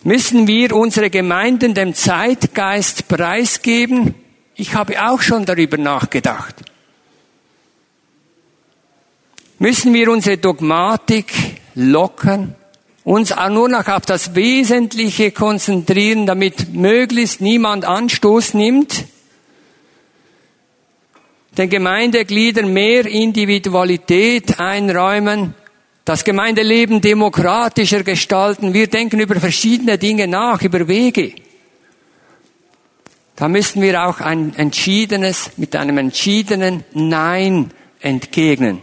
Müssen 0.05 0.47
wir 0.47 0.75
unsere 0.75 1.11
Gemeinden 1.11 1.75
dem 1.75 1.95
Zeitgeist 1.95 3.09
preisgeben? 3.09 4.15
Ich 4.55 4.75
habe 4.75 5.09
auch 5.09 5.23
schon 5.23 5.45
darüber 5.45 5.77
nachgedacht. 5.77 6.57
Müssen 9.59 9.95
wir 9.95 10.11
unsere 10.11 10.39
Dogmatik 10.39 11.33
lockern, 11.75 12.57
uns 13.05 13.33
nur 13.51 13.69
noch 13.69 13.87
auf 13.87 14.05
das 14.05 14.35
Wesentliche 14.35 15.31
konzentrieren, 15.31 16.27
damit 16.27 16.75
möglichst 16.75 17.41
niemand 17.41 17.85
Anstoß 17.85 18.55
nimmt? 18.55 19.05
den 21.59 21.69
Gemeindegliedern 21.69 22.73
mehr 22.73 23.05
Individualität 23.07 24.59
einräumen, 24.59 25.55
das 26.05 26.25
Gemeindeleben 26.25 27.01
demokratischer 27.01 28.03
gestalten. 28.03 28.75
Wir 28.75 28.89
denken 28.89 29.21
über 29.21 29.37
verschiedene 29.37 29.99
Dinge 29.99 30.27
nach, 30.27 30.63
über 30.63 30.89
Wege. 30.89 31.33
Da 33.37 33.49
müssen 33.49 33.83
wir 33.83 34.07
auch 34.07 34.21
ein 34.21 34.55
entschiedenes, 34.57 35.53
mit 35.57 35.75
einem 35.75 35.99
entschiedenen 35.99 36.85
Nein 36.93 37.71
entgegnen. 38.01 38.81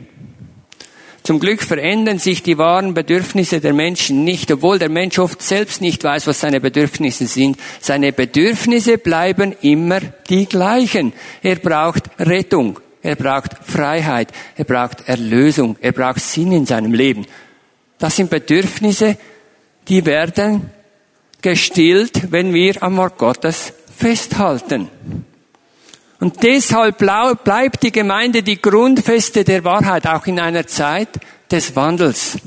Zum 1.23 1.39
Glück 1.39 1.61
verändern 1.61 2.17
sich 2.17 2.41
die 2.41 2.57
wahren 2.57 2.95
Bedürfnisse 2.95 3.59
der 3.59 3.73
Menschen 3.73 4.23
nicht, 4.23 4.51
obwohl 4.51 4.79
der 4.79 4.89
Mensch 4.89 5.19
oft 5.19 5.43
selbst 5.43 5.79
nicht 5.81 6.03
weiß, 6.03 6.25
was 6.25 6.39
seine 6.39 6.59
Bedürfnisse 6.59 7.27
sind. 7.27 7.57
Seine 7.81 8.13
Bedürfnisse 8.13 8.97
bleiben 8.97 9.55
immer 9.61 9.99
die 10.29 10.47
gleichen. 10.47 11.13
Er 11.43 11.57
braucht 11.57 12.09
Rettung, 12.17 12.79
er 13.01 13.15
braucht 13.15 13.51
Freiheit, 13.65 14.31
er 14.55 14.65
braucht 14.65 15.07
Erlösung, 15.07 15.77
er 15.79 15.91
braucht 15.91 16.19
Sinn 16.19 16.51
in 16.51 16.65
seinem 16.65 16.93
Leben. 16.93 17.25
Das 17.97 18.15
sind 18.15 18.29
Bedürfnisse, 18.29 19.17
die 19.87 20.05
werden 20.05 20.69
gestillt, 21.41 22.31
wenn 22.31 22.53
wir 22.53 22.81
am 22.83 22.97
Wort 22.97 23.17
Gottes 23.17 23.73
festhalten. 23.95 24.89
Und 26.19 26.43
deshalb 26.43 26.97
bleibt 26.97 27.83
die 27.83 27.93
Gemeinde 27.93 28.43
die 28.43 28.61
Grundfeste 28.61 29.45
der 29.45 29.63
Wahrheit, 29.63 30.05
auch 30.05 30.25
in 30.27 30.39
einer 30.39 30.67
Zeit 30.67 31.09
des 31.49 31.75
Wandels. 31.75 32.37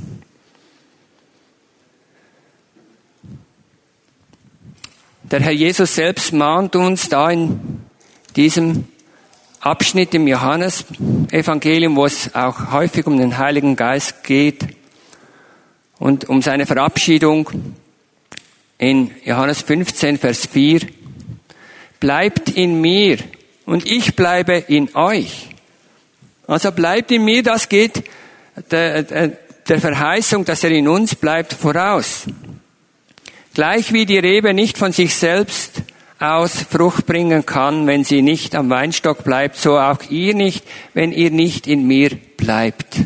Der 5.23 5.41
Herr 5.41 5.53
Jesus 5.53 5.95
selbst 5.95 6.35
mahnt 6.35 6.77
uns 6.77 7.09
da 7.09 7.31
in 7.31 7.81
diesem 8.37 8.89
Abschnitt 9.63 10.13
im 10.13 10.27
Johannesevangelium, 10.27 11.95
wo 11.95 12.05
es 12.05 12.35
auch 12.35 12.73
häufig 12.73 13.07
um 13.07 13.17
den 13.17 13.39
Heiligen 13.39 13.77
Geist 13.77 14.25
geht 14.25 14.67
und 16.01 16.29
um 16.29 16.43
seine 16.43 16.67
Verabschiedung 16.67 17.49
in 18.79 19.13
Johannes 19.25 19.63
15, 19.63 20.19
Vers 20.19 20.47
4. 20.47 20.81
Bleibt 22.01 22.49
in 22.49 22.81
mir 22.81 23.19
und 23.65 23.87
ich 23.87 24.17
bleibe 24.17 24.55
in 24.55 24.97
euch. 24.97 25.51
Also 26.49 26.73
bleibt 26.73 27.13
in 27.13 27.25
mir, 27.25 27.45
das 27.45 27.69
geht 27.69 28.03
der, 28.69 29.05
der 29.05 29.81
Verheißung, 29.81 30.45
dass 30.45 30.65
er 30.65 30.73
in 30.73 30.89
uns 30.89 31.15
bleibt, 31.15 31.53
voraus. 31.53 32.25
Gleich 33.55 33.93
wie 33.93 34.07
die 34.07 34.19
Rebe 34.19 34.55
nicht 34.55 34.77
von 34.77 34.91
sich 34.91 35.15
selbst 35.15 35.83
aus 36.23 36.53
Frucht 36.55 37.07
bringen 37.07 37.45
kann, 37.45 37.87
wenn 37.87 38.05
sie 38.05 38.23
nicht 38.23 38.55
am 38.55 38.71
Weinstock 38.71 39.25
bleibt, 39.25 39.57
so 39.57 39.79
auch 39.79 39.99
ihr 40.09 40.35
nicht, 40.35 40.65
wenn 40.95 41.11
ihr 41.11 41.31
nicht 41.31 41.67
in 41.67 41.87
mir 41.87 42.11
bleibt. 42.37 43.01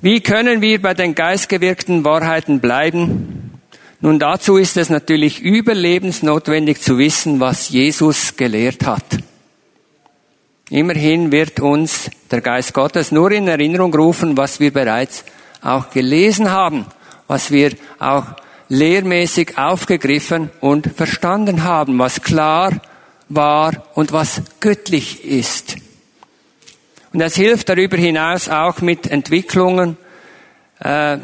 Wie 0.00 0.20
können 0.20 0.60
wir 0.60 0.82
bei 0.82 0.94
den 0.94 1.14
geistgewirkten 1.14 2.04
Wahrheiten 2.04 2.60
bleiben? 2.60 3.60
Nun, 4.00 4.18
dazu 4.18 4.56
ist 4.56 4.76
es 4.76 4.90
natürlich 4.90 5.40
überlebensnotwendig 5.40 6.80
zu 6.80 6.98
wissen, 6.98 7.40
was 7.40 7.70
Jesus 7.70 8.36
gelehrt 8.36 8.84
hat. 8.84 9.04
Immerhin 10.68 11.30
wird 11.30 11.60
uns 11.60 12.10
der 12.30 12.40
Geist 12.40 12.74
Gottes 12.74 13.12
nur 13.12 13.30
in 13.30 13.46
Erinnerung 13.46 13.94
rufen, 13.94 14.36
was 14.36 14.58
wir 14.58 14.72
bereits 14.72 15.24
auch 15.62 15.90
gelesen 15.90 16.50
haben, 16.50 16.86
was 17.28 17.52
wir 17.52 17.72
auch 17.98 18.24
lehrmäßig 18.68 19.58
aufgegriffen 19.58 20.50
und 20.60 20.90
verstanden 20.96 21.62
haben, 21.64 21.98
was 21.98 22.22
klar 22.22 22.72
war 23.28 23.86
und 23.94 24.12
was 24.12 24.42
göttlich 24.60 25.24
ist. 25.24 25.76
Und 27.12 27.20
es 27.20 27.36
hilft 27.36 27.68
darüber 27.68 27.96
hinaus 27.96 28.48
auch 28.48 28.80
mit 28.80 29.10
Entwicklungen. 29.10 29.96
Äh, 30.80 31.18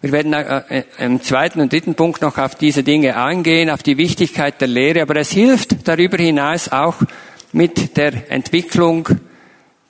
wir 0.00 0.10
werden 0.10 0.32
äh, 0.32 0.84
im 0.98 1.22
zweiten 1.22 1.60
und 1.60 1.72
dritten 1.72 1.94
Punkt 1.94 2.22
noch 2.22 2.36
auf 2.38 2.56
diese 2.56 2.82
Dinge 2.82 3.16
eingehen, 3.16 3.70
auf 3.70 3.82
die 3.84 3.96
Wichtigkeit 3.96 4.60
der 4.60 4.68
Lehre, 4.68 5.02
aber 5.02 5.16
es 5.16 5.30
hilft 5.30 5.86
darüber 5.86 6.16
hinaus 6.16 6.70
auch 6.70 6.96
mit 7.52 7.96
der 7.96 8.30
Entwicklung 8.30 9.08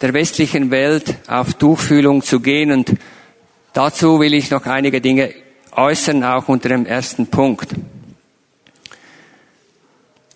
der 0.02 0.12
westlichen 0.12 0.70
Welt 0.70 1.16
auf 1.28 1.54
Durchfühlung 1.54 2.22
zu 2.22 2.40
gehen. 2.40 2.72
Und 2.72 2.92
dazu 3.72 4.20
will 4.20 4.34
ich 4.34 4.50
noch 4.50 4.66
einige 4.66 5.00
Dinge 5.00 5.32
äußern, 5.72 6.22
auch 6.24 6.48
unter 6.48 6.68
dem 6.68 6.86
ersten 6.86 7.26
Punkt. 7.26 7.68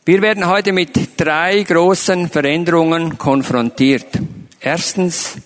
Wir 0.04 0.22
werden 0.22 0.46
heute 0.46 0.72
mit 0.72 1.20
drei 1.20 1.62
großen 1.62 2.28
Veränderungen 2.28 3.18
konfrontiert. 3.18 4.06
Erstens, 4.60 5.36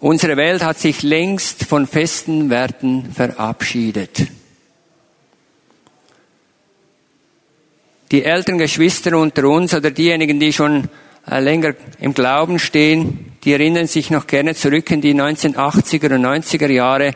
unsere 0.00 0.36
Welt 0.36 0.64
hat 0.64 0.78
sich 0.78 1.02
längst 1.02 1.64
von 1.64 1.86
festen 1.86 2.50
Werten 2.50 3.12
verabschiedet. 3.12 4.26
Die 8.10 8.24
älteren 8.24 8.58
Geschwister 8.58 9.16
unter 9.16 9.48
uns 9.48 9.74
oder 9.74 9.90
diejenigen, 9.90 10.38
die 10.38 10.52
schon 10.52 10.88
äh, 11.28 11.40
länger 11.40 11.74
im 12.00 12.14
Glauben 12.14 12.58
stehen, 12.58 13.32
die 13.44 13.52
erinnern 13.52 13.86
sich 13.86 14.10
noch 14.10 14.26
gerne 14.26 14.54
zurück 14.54 14.90
in 14.90 15.00
die 15.00 15.14
1980er 15.14 16.14
und 16.14 16.24
90er 16.24 16.70
Jahre, 16.70 17.14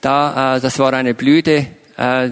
da, 0.00 0.56
äh, 0.56 0.60
das 0.60 0.78
war 0.78 0.92
eine 0.92 1.14
Blüte 1.14 1.66
äh, 1.96 2.30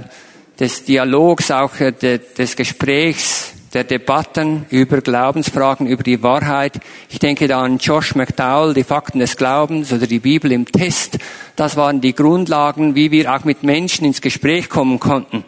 des 0.59 0.85
Dialogs, 0.85 1.51
auch 1.51 1.79
äh, 1.81 1.93
de, 1.93 2.21
des 2.37 2.57
Gesprächs, 2.57 3.53
der 3.75 3.85
Debatten 3.85 4.65
über 4.71 5.01
Glaubensfragen, 5.01 5.87
über 5.87 6.03
die 6.03 6.23
Wahrheit. 6.23 6.81
Ich 7.11 7.19
denke 7.19 7.47
da 7.49 7.63
an 7.63 7.79
Josh 7.79 8.15
McDowell, 8.15 8.75
die 8.75 8.85
Fakten 8.85 9.19
des 9.19 9.37
Glaubens 9.37 9.93
oder 9.93 10.07
die 10.07 10.21
Bibel 10.21 10.51
im 10.53 10.65
Test. 10.65 11.19
Das 11.57 11.77
waren 11.77 12.01
die 12.01 12.15
Grundlagen, 12.15 12.95
wie 12.95 13.11
wir 13.11 13.35
auch 13.35 13.45
mit 13.45 13.63
Menschen 13.63 14.07
ins 14.07 14.23
Gespräch 14.23 14.69
kommen 14.69 14.99
konnten. 14.99 15.45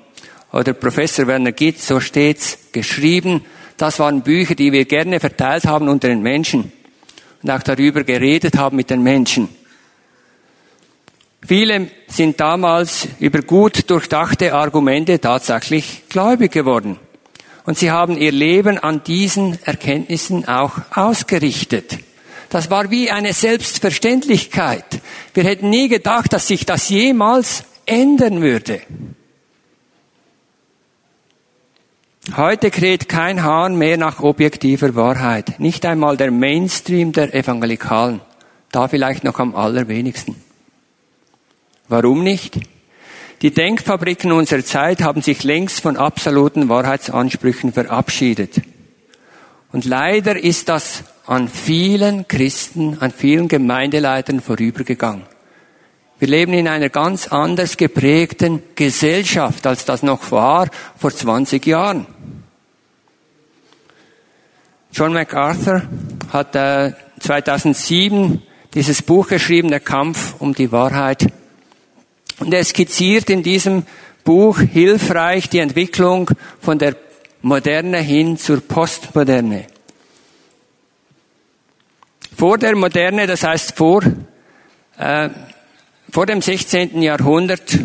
Oder 0.53 0.75
Professor 0.75 1.27
Werner 1.27 1.53
Gitt, 1.53 1.81
so 1.81 2.01
steht's 2.01 2.59
geschrieben. 2.73 3.45
Das 3.77 3.99
waren 3.99 4.21
Bücher, 4.23 4.55
die 4.55 4.73
wir 4.73 4.85
gerne 4.85 5.21
verteilt 5.21 5.67
haben 5.67 5.89
unter 5.89 6.09
den 6.09 6.23
Menschen 6.23 6.73
und 7.43 7.51
auch 7.51 7.63
darüber 7.63 8.05
geredet 8.05 8.59
haben 8.59 8.77
mit 8.77 8.91
den 8.91 9.03
Menschen. 9.03 9.49
Viele 11.47 11.91
sind 12.07 12.39
damals 12.39 13.09
über 13.19 13.43
gut 13.43 13.91
durchdachte 13.91 14.55
Argumente 14.55 15.21
tatsächlich 15.21 16.03
gläubig 16.09 16.53
geworden. 16.53 16.99
Und 17.65 17.79
sie 17.79 17.91
haben 17.91 18.17
ihr 18.17 18.33
Leben 18.33 18.79
an 18.79 19.03
diesen 19.03 19.59
Erkenntnissen 19.65 20.47
auch 20.49 20.79
ausgerichtet. 20.95 21.99
Das 22.51 22.71
war 22.71 22.91
wie 22.91 23.11
eine 23.11 23.33
Selbstverständlichkeit. 23.33 24.85
Wir 25.35 25.45
hätten 25.45 25.71
nie 25.71 25.89
gedacht, 25.89 26.33
dass 26.33 26.49
sich 26.49 26.67
das 26.67 26.89
jemals 26.89 27.65
ändern 27.87 28.43
würde. 28.43 28.81
Heute 32.37 32.71
kräht 32.71 33.09
kein 33.09 33.43
Hahn 33.43 33.77
mehr 33.77 33.97
nach 33.97 34.21
objektiver 34.21 34.95
Wahrheit. 34.95 35.59
Nicht 35.59 35.87
einmal 35.87 36.17
der 36.17 36.31
Mainstream 36.31 37.13
der 37.13 37.35
Evangelikalen. 37.35 38.21
Da 38.73 38.89
vielleicht 38.89 39.25
noch 39.25 39.39
am 39.39 39.55
allerwenigsten. 39.55 40.37
Warum 41.91 42.23
nicht? 42.23 42.57
Die 43.43 43.53
Denkfabriken 43.53 44.31
unserer 44.31 44.65
Zeit 44.65 45.03
haben 45.03 45.23
sich 45.23 45.43
längst 45.43 45.81
von 45.81 45.97
absoluten 45.97 46.69
Wahrheitsansprüchen 46.69 47.73
verabschiedet. 47.73 48.63
Und 49.73 49.87
leider 49.87 50.39
ist 50.39 50.69
das 50.69 51.03
an 51.27 51.49
vielen 51.49 52.29
Christen, 52.29 52.99
an 53.01 53.11
vielen 53.11 53.49
Gemeindeleitern 53.49 54.41
vorübergegangen. 54.41 55.25
Wir 56.21 56.29
leben 56.29 56.53
in 56.53 56.69
einer 56.69 56.91
ganz 56.91 57.27
anders 57.27 57.77
geprägten 57.77 58.63
Gesellschaft, 58.77 59.67
als 59.67 59.85
das 59.85 60.05
noch 60.05 60.31
war 60.31 60.69
vor 60.97 61.11
20 61.11 61.67
Jahren. 61.67 62.07
John 64.93 65.13
MacArthur 65.13 65.83
hat 66.33 66.55
äh, 66.55 66.93
2007 67.19 68.43
dieses 68.75 69.03
Buch 69.03 69.27
geschrieben, 69.27 69.71
Der 69.71 69.81
Kampf 69.81 70.37
um 70.39 70.55
die 70.55 70.71
Wahrheit. 70.71 71.33
Und 72.41 72.53
er 72.53 72.65
skizziert 72.65 73.31
in 73.31 73.43
diesem 73.43 73.85
Buch 74.25 74.59
hilfreich 74.59 75.49
die 75.49 75.59
Entwicklung 75.59 76.31
von 76.61 76.79
der 76.79 76.97
Moderne 77.43 77.99
hin 77.99 78.37
zur 78.37 78.61
Postmoderne. 78.61 79.67
Vor 82.37 82.59
der 82.59 82.75
Moderne, 82.75 83.27
das 83.27 83.45
heißt 83.45 83.77
vor, 83.77 84.03
äh, 84.99 85.29
vor 86.11 86.27
dem 86.27 86.43
16. 86.43 87.03
Jahrhundert, 87.03 87.79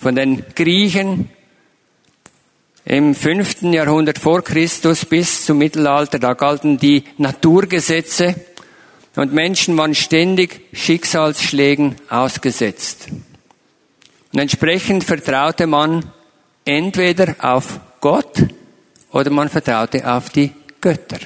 von 0.00 0.14
den 0.14 0.44
Griechen 0.54 1.30
im 2.84 3.14
5. 3.14 3.72
Jahrhundert 3.72 4.18
vor 4.18 4.42
Christus 4.42 5.04
bis 5.04 5.46
zum 5.46 5.58
Mittelalter, 5.58 6.18
da 6.18 6.34
galten 6.34 6.78
die 6.78 7.04
Naturgesetze 7.16 8.34
und 9.16 9.32
Menschen 9.32 9.76
waren 9.78 9.94
ständig 9.94 10.60
Schicksalsschlägen 10.72 11.94
ausgesetzt. 12.10 13.08
Und 14.34 14.40
entsprechend 14.40 15.04
vertraute 15.04 15.68
man 15.68 16.10
entweder 16.64 17.36
auf 17.38 17.78
Gott 18.00 18.44
oder 19.12 19.30
man 19.30 19.48
vertraute 19.48 20.04
auf 20.12 20.28
die 20.30 20.50
Götter. 20.80 21.20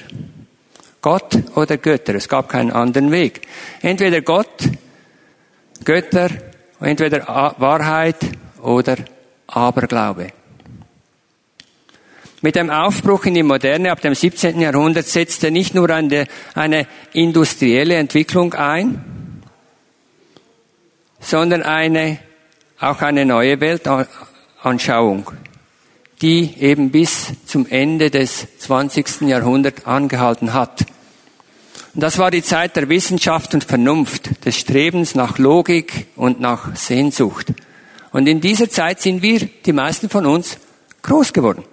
Gott 1.01 1.35
oder 1.55 1.77
Götter, 1.77 2.13
es 2.13 2.29
gab 2.29 2.49
keinen 2.49 2.69
anderen 2.69 3.09
Weg. 3.09 3.41
Entweder 3.81 4.21
Gott, 4.21 4.69
Götter, 5.83 6.29
entweder 6.79 7.55
Wahrheit 7.57 8.17
oder 8.61 8.97
Aberglaube. 9.47 10.27
Mit 12.41 12.55
dem 12.55 12.69
Aufbruch 12.69 13.25
in 13.25 13.33
die 13.33 13.41
Moderne 13.41 13.91
ab 13.91 14.01
dem 14.01 14.13
17. 14.13 14.61
Jahrhundert 14.61 15.07
setzte 15.07 15.49
nicht 15.49 15.73
nur 15.73 15.89
eine, 15.89 16.27
eine 16.53 16.85
industrielle 17.13 17.95
Entwicklung 17.95 18.53
ein, 18.53 19.41
sondern 21.19 21.63
eine 21.63 22.19
auch 22.79 23.01
eine 23.01 23.25
neue 23.25 23.59
Weltanschauung, 23.59 25.31
die 26.21 26.55
eben 26.59 26.91
bis 26.91 27.33
zum 27.45 27.67
Ende 27.67 28.09
des 28.09 28.47
20. 28.59 29.21
Jahrhunderts 29.21 29.85
angehalten 29.85 30.53
hat. 30.53 30.85
Und 31.93 32.01
das 32.01 32.17
war 32.17 32.31
die 32.31 32.43
Zeit 32.43 32.75
der 32.75 32.87
Wissenschaft 32.87 33.53
und 33.53 33.63
Vernunft, 33.63 34.45
des 34.45 34.57
Strebens 34.57 35.15
nach 35.15 35.37
Logik 35.37 36.07
und 36.15 36.39
nach 36.39 36.75
Sehnsucht. 36.75 37.47
Und 38.11 38.27
in 38.27 38.41
dieser 38.41 38.69
Zeit 38.69 39.01
sind 39.01 39.21
wir, 39.21 39.39
die 39.65 39.73
meisten 39.73 40.09
von 40.09 40.25
uns, 40.25 40.57
groß 41.01 41.33
geworden. 41.33 41.63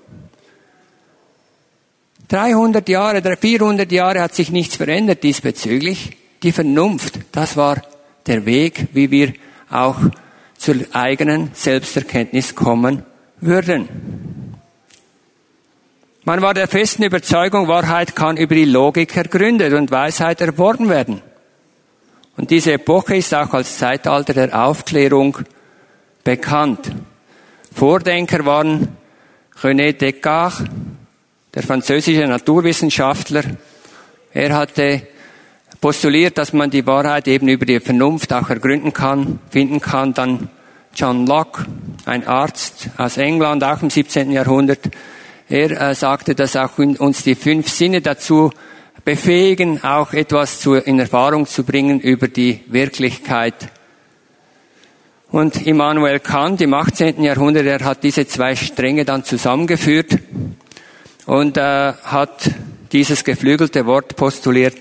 300 2.29 2.89
Jahre, 2.89 3.37
400 3.37 3.91
Jahre 3.93 4.21
hat 4.21 4.35
sich 4.35 4.51
nichts 4.51 4.77
verändert 4.77 5.23
diesbezüglich. 5.23 6.17
Die 6.43 6.53
Vernunft, 6.53 7.21
das 7.31 7.57
war 7.57 7.83
der 8.27 8.45
Weg, 8.47 8.89
wie 8.93 9.11
wir 9.11 9.35
auch 9.71 9.99
zur 10.59 10.77
eigenen 10.93 11.51
Selbsterkenntnis 11.55 12.55
kommen 12.55 13.03
würden. 13.41 13.89
Man 16.25 16.43
war 16.43 16.55
der 16.55 16.67
festen 16.67 17.05
Überzeugung, 17.05 17.69
Wahrheit 17.69 18.17
kann 18.17 18.37
über 18.37 18.55
die 18.55 18.65
Logik 18.65 19.17
ergründet 19.17 19.73
und 19.75 19.91
Weisheit 19.91 20.41
erworben 20.41 20.89
werden. 20.89 21.23
Und 22.37 22.51
diese 22.51 22.73
Epoche 22.73 23.17
ist 23.17 23.33
auch 23.33 23.55
als 23.55 23.79
Zeitalter 23.79 24.35
der 24.35 24.67
Aufklärung 24.67 25.39
bekannt. 26.25 26.91
Vordenker 27.73 28.45
waren 28.45 28.89
René 29.63 29.93
Descartes, 29.93 30.65
der 31.55 31.63
französische 31.63 32.27
Naturwissenschaftler. 32.27 33.45
Er 34.33 34.55
hatte 34.55 35.07
postuliert, 35.81 36.39
dass 36.39 36.53
man 36.53 36.71
die 36.71 36.87
Wahrheit 36.87 37.29
eben 37.29 37.49
über 37.49 37.67
die 37.67 37.81
Vernunft 37.81 38.33
auch 38.33 38.51
ergründen 38.51 38.93
kann, 38.93 39.39
finden 39.51 39.81
kann. 39.81 40.15
Dann 40.15 40.49
John 40.95 41.27
Locke, 41.27 41.67
ein 42.07 42.27
Arzt 42.27 42.89
aus 42.97 43.19
England, 43.19 43.63
auch 43.63 43.83
im 43.83 43.91
17. 43.91 44.31
Jahrhundert. 44.31 44.81
Er 45.49 45.71
äh, 45.71 45.95
sagte, 45.95 46.35
dass 46.35 46.57
auch 46.57 46.79
uns 46.79 47.23
die 47.23 47.35
fünf 47.35 47.69
Sinne 47.69 48.01
dazu 48.01 48.51
befähigen, 49.05 49.85
auch 49.85 50.13
etwas 50.13 50.61
zu, 50.61 50.75
in 50.75 50.99
Erfahrung 50.99 51.47
zu 51.47 51.63
bringen 51.63 52.01
über 52.01 52.29
die 52.29 52.61
Wirklichkeit. 52.67 53.55
Und 55.31 55.67
Immanuel 55.67 56.21
Kant 56.21 56.61
im 56.61 56.75
18. 56.75 57.23
Jahrhundert, 57.23 57.67
er 57.67 57.85
hat 57.85 58.03
diese 58.03 58.27
zwei 58.27 58.57
Stränge 58.57 59.05
dann 59.05 59.23
zusammengeführt 59.23 60.19
und 61.27 61.57
äh, 61.57 61.93
hat 61.93 62.51
dieses 62.93 63.23
geflügelte 63.25 63.87
Wort 63.87 64.17
postuliert, 64.17 64.77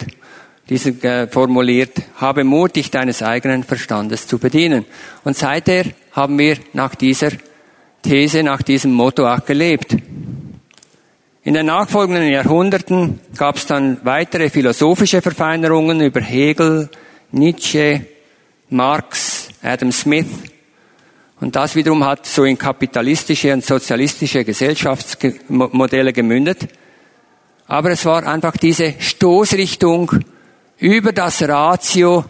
diesen 0.69 1.01
äh, 1.03 1.27
formuliert, 1.27 1.97
habe 2.15 2.43
Mut, 2.43 2.75
dich 2.75 2.89
deines 2.91 3.21
eigenen 3.21 3.63
Verstandes 3.63 4.27
zu 4.27 4.39
bedienen. 4.39 4.85
Und 5.23 5.37
seither 5.37 5.85
haben 6.11 6.37
wir 6.39 6.57
nach 6.73 6.95
dieser 6.95 7.31
These, 8.01 8.43
nach 8.43 8.61
diesem 8.61 8.93
Motto 8.93 9.27
auch 9.27 9.45
gelebt. 9.45 9.95
In 11.43 11.53
den 11.53 11.67
nachfolgenden 11.67 12.27
Jahrhunderten 12.27 13.19
gab 13.37 13.57
es 13.57 13.67
dann 13.67 13.99
weitere 14.03 14.49
philosophische 14.49 15.21
Verfeinerungen 15.21 16.01
über 16.01 16.21
Hegel, 16.21 16.89
Nietzsche, 17.31 18.01
Marx, 18.69 19.49
Adam 19.61 19.91
Smith. 19.91 20.25
Und 21.39 21.55
das 21.55 21.75
wiederum 21.75 22.03
hat 22.03 22.25
so 22.25 22.45
in 22.45 22.57
kapitalistische 22.57 23.53
und 23.53 23.63
sozialistische 23.63 24.43
Gesellschaftsmodelle 24.43 26.13
gemündet. 26.13 26.67
Aber 27.67 27.91
es 27.91 28.05
war 28.05 28.25
einfach 28.25 28.57
diese 28.57 28.95
Stoßrichtung 28.99 30.11
über 30.77 31.11
das 31.11 31.41
Ratio 31.41 32.25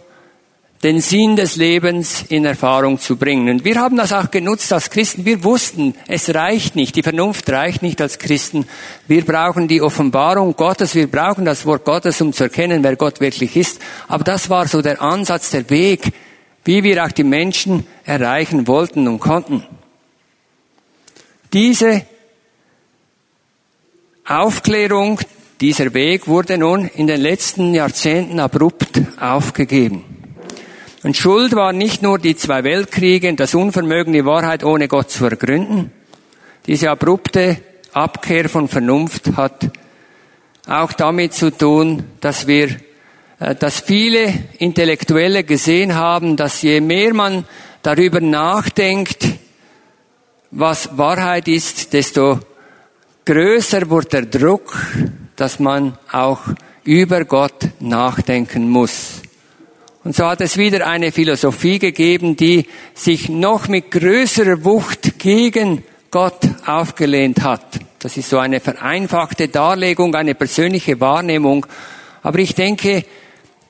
den 0.84 1.01
Sinn 1.01 1.36
des 1.36 1.55
Lebens 1.55 2.25
in 2.29 2.45
Erfahrung 2.45 2.99
zu 2.99 3.15
bringen. 3.15 3.49
Und 3.49 3.65
wir 3.65 3.79
haben 3.81 3.97
das 3.97 4.13
auch 4.13 4.29
genutzt 4.29 4.71
als 4.71 4.91
Christen. 4.91 5.25
Wir 5.25 5.43
wussten, 5.43 5.95
es 6.08 6.34
reicht 6.36 6.75
nicht, 6.75 6.95
die 6.95 7.01
Vernunft 7.01 7.49
reicht 7.49 7.81
nicht 7.81 8.01
als 8.01 8.19
Christen. 8.19 8.67
Wir 9.08 9.25
brauchen 9.25 9.67
die 9.67 9.81
Offenbarung 9.81 10.55
Gottes, 10.55 10.93
wir 10.93 11.10
brauchen 11.10 11.43
das 11.43 11.65
Wort 11.65 11.86
Gottes, 11.86 12.21
um 12.21 12.34
zu 12.34 12.43
erkennen, 12.43 12.84
wer 12.84 12.95
Gott 12.97 13.19
wirklich 13.19 13.55
ist. 13.55 13.81
Aber 14.08 14.23
das 14.23 14.49
war 14.51 14.67
so 14.67 14.84
der 14.84 15.01
Ansatz, 15.01 15.49
der 15.49 15.67
Weg, 15.71 16.13
wie 16.65 16.84
wir 16.84 17.03
auch 17.03 17.12
die 17.12 17.23
Menschen 17.23 17.88
erreichen 18.03 18.67
wollten 18.67 19.08
und 19.08 19.19
konnten. 19.19 19.63
Diese 21.51 22.05
Aufklärung, 24.27 25.19
dieser 25.62 25.94
Weg 25.94 26.28
wurde 26.28 26.58
nun 26.58 26.86
in 26.86 27.08
den 27.08 27.22
letzten 27.22 27.74
Jahrzehnten 27.74 28.39
abrupt 28.39 29.02
aufgegeben. 29.20 30.04
Und 31.04 31.15
Schuld 31.15 31.56
waren 31.56 31.78
nicht 31.78 32.02
nur 32.02 32.20
die 32.20 32.36
zwei 32.36 32.63
Weltkriege 32.63 33.30
und 33.30 33.39
das 33.39 33.56
Unvermögen, 33.56 34.12
die 34.12 34.26
Wahrheit 34.26 34.63
ohne 34.63 34.88
Gott 34.88 35.12
zu 35.12 35.26
ergründen. 35.26 35.91
Diese 36.65 36.89
abrupte 36.89 37.58
Abkehr 37.94 38.50
von 38.50 38.68
Vernunft 38.68 39.38
hat 39.38 39.70
auch 40.68 40.91
damit 40.94 41.34
zu 41.34 41.52
tun, 41.52 42.04
dass 42.22 42.48
wir, 42.48 42.76
äh, 43.39 43.56
dass 43.56 43.82
viele 43.82 44.34
Intellektuelle 44.58 45.44
gesehen 45.44 45.96
haben, 45.96 46.36
dass 46.36 46.63
je 46.63 46.82
mehr 46.82 47.13
man 47.13 47.46
darüber 47.84 48.20
nachdenkt, 48.20 49.26
was 50.50 50.98
Wahrheit 50.98 51.48
ist, 51.48 51.94
desto 51.94 52.39
größer 53.26 53.89
wird 53.89 54.13
der 54.13 54.26
Druck, 54.26 54.76
dass 55.36 55.60
man 55.60 55.98
auch 56.12 56.41
über 56.84 57.26
Gott 57.26 57.69
nachdenken 57.80 58.69
muss. 58.69 59.21
Und 60.04 60.15
so 60.15 60.28
hat 60.28 60.41
es 60.41 60.58
wieder 60.58 60.86
eine 60.86 61.12
Philosophie 61.12 61.80
gegeben, 61.80 62.36
die 62.36 62.67
sich 62.93 63.28
noch 63.28 63.67
mit 63.67 63.89
größerer 63.89 64.63
Wucht 64.63 65.17
gegen 65.17 65.84
Gott 66.12 66.41
aufgelehnt 66.65 67.41
hat. 67.41 67.80
Das 68.00 68.15
ist 68.15 68.30
so 68.30 68.38
eine 68.38 68.60
vereinfachte 68.60 69.48
Darlegung, 69.48 70.13
eine 70.13 70.36
persönliche 70.36 71.00
Wahrnehmung. 71.02 71.65
Aber 72.21 72.38
ich 72.38 72.54
denke, 72.54 73.04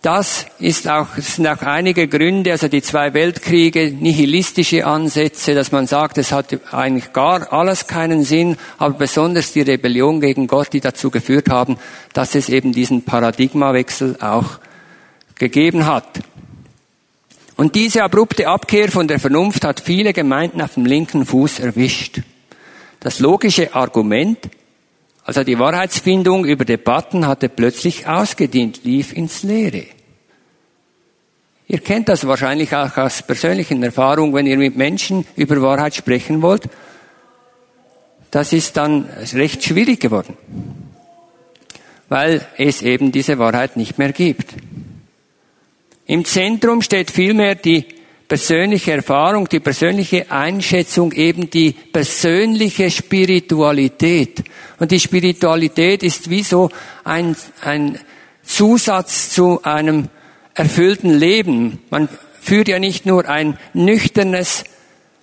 das 0.06 0.46
ist 0.60 0.88
auch, 0.88 1.18
es 1.18 1.38
sind 1.38 1.48
auch 1.48 1.64
einige 1.64 2.08
Gründe, 2.08 2.52
also 2.52 2.68
die 2.68 2.84
zwei 2.84 3.16
Weltkriege, 3.16 3.90
nihilistische 3.90 4.86
Ansätze, 4.86 5.56
dass 5.56 5.72
man 5.72 5.88
sagt, 5.88 6.20
es 6.20 6.32
hat 6.32 6.56
eigentlich 6.72 7.12
gar 7.12 7.52
alles 7.52 7.88
keinen 7.88 8.24
Sinn, 8.24 8.56
aber 8.78 9.00
besonders 9.00 9.52
die 9.54 9.62
Rebellion 9.62 10.22
gegen 10.22 10.46
Gott, 10.46 10.74
die 10.74 10.80
dazu 10.80 11.10
geführt 11.10 11.50
haben, 11.50 11.78
dass 12.14 12.36
es 12.36 12.50
eben 12.50 12.72
diesen 12.72 13.02
Paradigmawechsel 13.02 14.18
auch 14.22 14.60
gegeben 15.34 15.88
hat. 15.88 16.20
Und 17.56 17.74
diese 17.74 18.04
abrupte 18.04 18.48
Abkehr 18.48 18.92
von 18.92 19.08
der 19.08 19.20
Vernunft 19.20 19.66
hat 19.66 19.80
viele 19.80 20.14
Gemeinden 20.14 20.62
auf 20.62 20.76
dem 20.76 20.86
linken 20.86 21.26
Fuß 21.26 21.60
erwischt. 21.62 22.22
Das 23.00 23.20
logische 23.20 23.74
Argument, 23.74 24.38
also 25.26 25.44
die 25.44 25.58
Wahrheitsfindung 25.58 26.46
über 26.46 26.66
Debatten 26.66 27.26
hatte 27.26 27.50
plötzlich 27.50 28.08
ausgedient, 28.08 28.82
lief 28.84 29.12
ins 29.12 29.42
Leere. 29.42 29.86
Ihr 31.68 31.80
kennt 31.80 32.10
das 32.10 32.28
wahrscheinlich 32.28 32.76
auch 32.76 32.96
aus 32.96 33.24
persönlichen 33.24 33.82
Erfahrungen, 33.82 34.36
wenn 34.36 34.46
ihr 34.46 34.58
mit 34.58 34.78
Menschen 34.78 35.26
über 35.36 35.60
Wahrheit 35.64 35.96
sprechen 35.96 36.44
wollt. 36.44 36.70
Das 38.30 38.54
ist 38.54 38.78
dann 38.78 39.10
recht 39.34 39.64
schwierig 39.64 40.00
geworden, 40.00 40.38
weil 42.08 42.46
es 42.58 42.84
eben 42.84 43.12
diese 43.12 43.40
Wahrheit 43.40 43.78
nicht 43.78 43.98
mehr 43.98 44.14
gibt. 44.14 44.54
Im 46.06 46.24
Zentrum 46.24 46.84
steht 46.84 47.10
vielmehr 47.10 47.56
die 47.56 47.95
persönliche 48.28 48.94
Erfahrung, 48.94 49.48
die 49.48 49.60
persönliche 49.60 50.32
Einschätzung, 50.32 51.12
eben 51.12 51.50
die 51.50 51.72
persönliche 51.72 52.90
Spiritualität. 52.90 54.44
Und 54.80 54.92
die 54.92 55.00
Spiritualität 55.00 56.04
ist 56.04 56.30
wie 56.30 56.44
so 56.44 56.70
ein, 57.04 57.36
ein 57.62 58.00
Zusatz 58.44 59.30
zu 59.30 59.62
einem 59.64 60.10
erfüllten 60.54 61.12
Leben. 61.12 61.80
Man 61.90 62.10
führt 62.42 62.68
ja 62.68 62.80
nicht 62.80 63.06
nur 63.06 63.28
ein 63.28 63.58
nüchternes, 63.74 64.64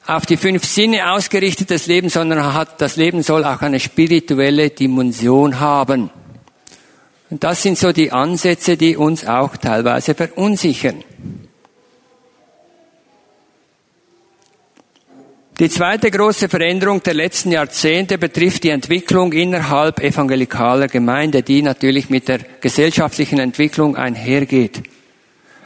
auf 0.07 0.27
die 0.27 0.37
fünf 0.37 0.65
Sinne 0.65 1.13
ausgerichtetes 1.13 1.87
Leben, 1.87 2.09
sondern 2.09 2.55
hat, 2.55 2.81
das 2.81 2.97
Leben 2.97 3.23
soll 3.23 3.45
auch 3.45 3.63
eine 3.63 3.79
spirituelle 3.79 4.71
Dimension 4.71 5.61
haben. 5.61 6.11
Und 7.31 7.45
das 7.45 7.63
sind 7.63 7.79
so 7.79 7.93
die 7.93 8.13
Ansätze, 8.13 8.77
die 8.77 8.97
uns 8.97 9.25
auch 9.27 9.57
teilweise 9.57 10.15
verunsichern. 10.15 11.05
Die 15.59 15.69
zweite 15.69 16.11
große 16.11 16.49
Veränderung 16.49 17.03
der 17.03 17.15
letzten 17.15 17.53
Jahrzehnte 17.53 18.17
betrifft 18.17 18.65
die 18.65 18.71
Entwicklung 18.71 19.33
innerhalb 19.33 20.01
evangelikaler 20.01 20.89
Gemeinde, 20.89 21.43
die 21.43 21.61
natürlich 21.61 22.09
mit 22.09 22.29
der 22.29 22.39
gesellschaftlichen 22.61 23.39
Entwicklung 23.39 23.97
einhergeht. 23.97 24.83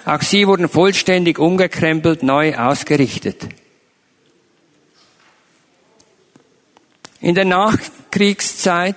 Auch 0.04 0.22
sie 0.22 0.46
wurden 0.46 0.68
vollständig 0.68 1.38
umgekrempelt, 1.38 2.22
neu 2.22 2.56
ausgerichtet. 2.56 3.46
In 7.20 7.34
der 7.34 7.44
Nachkriegszeit 7.44 8.96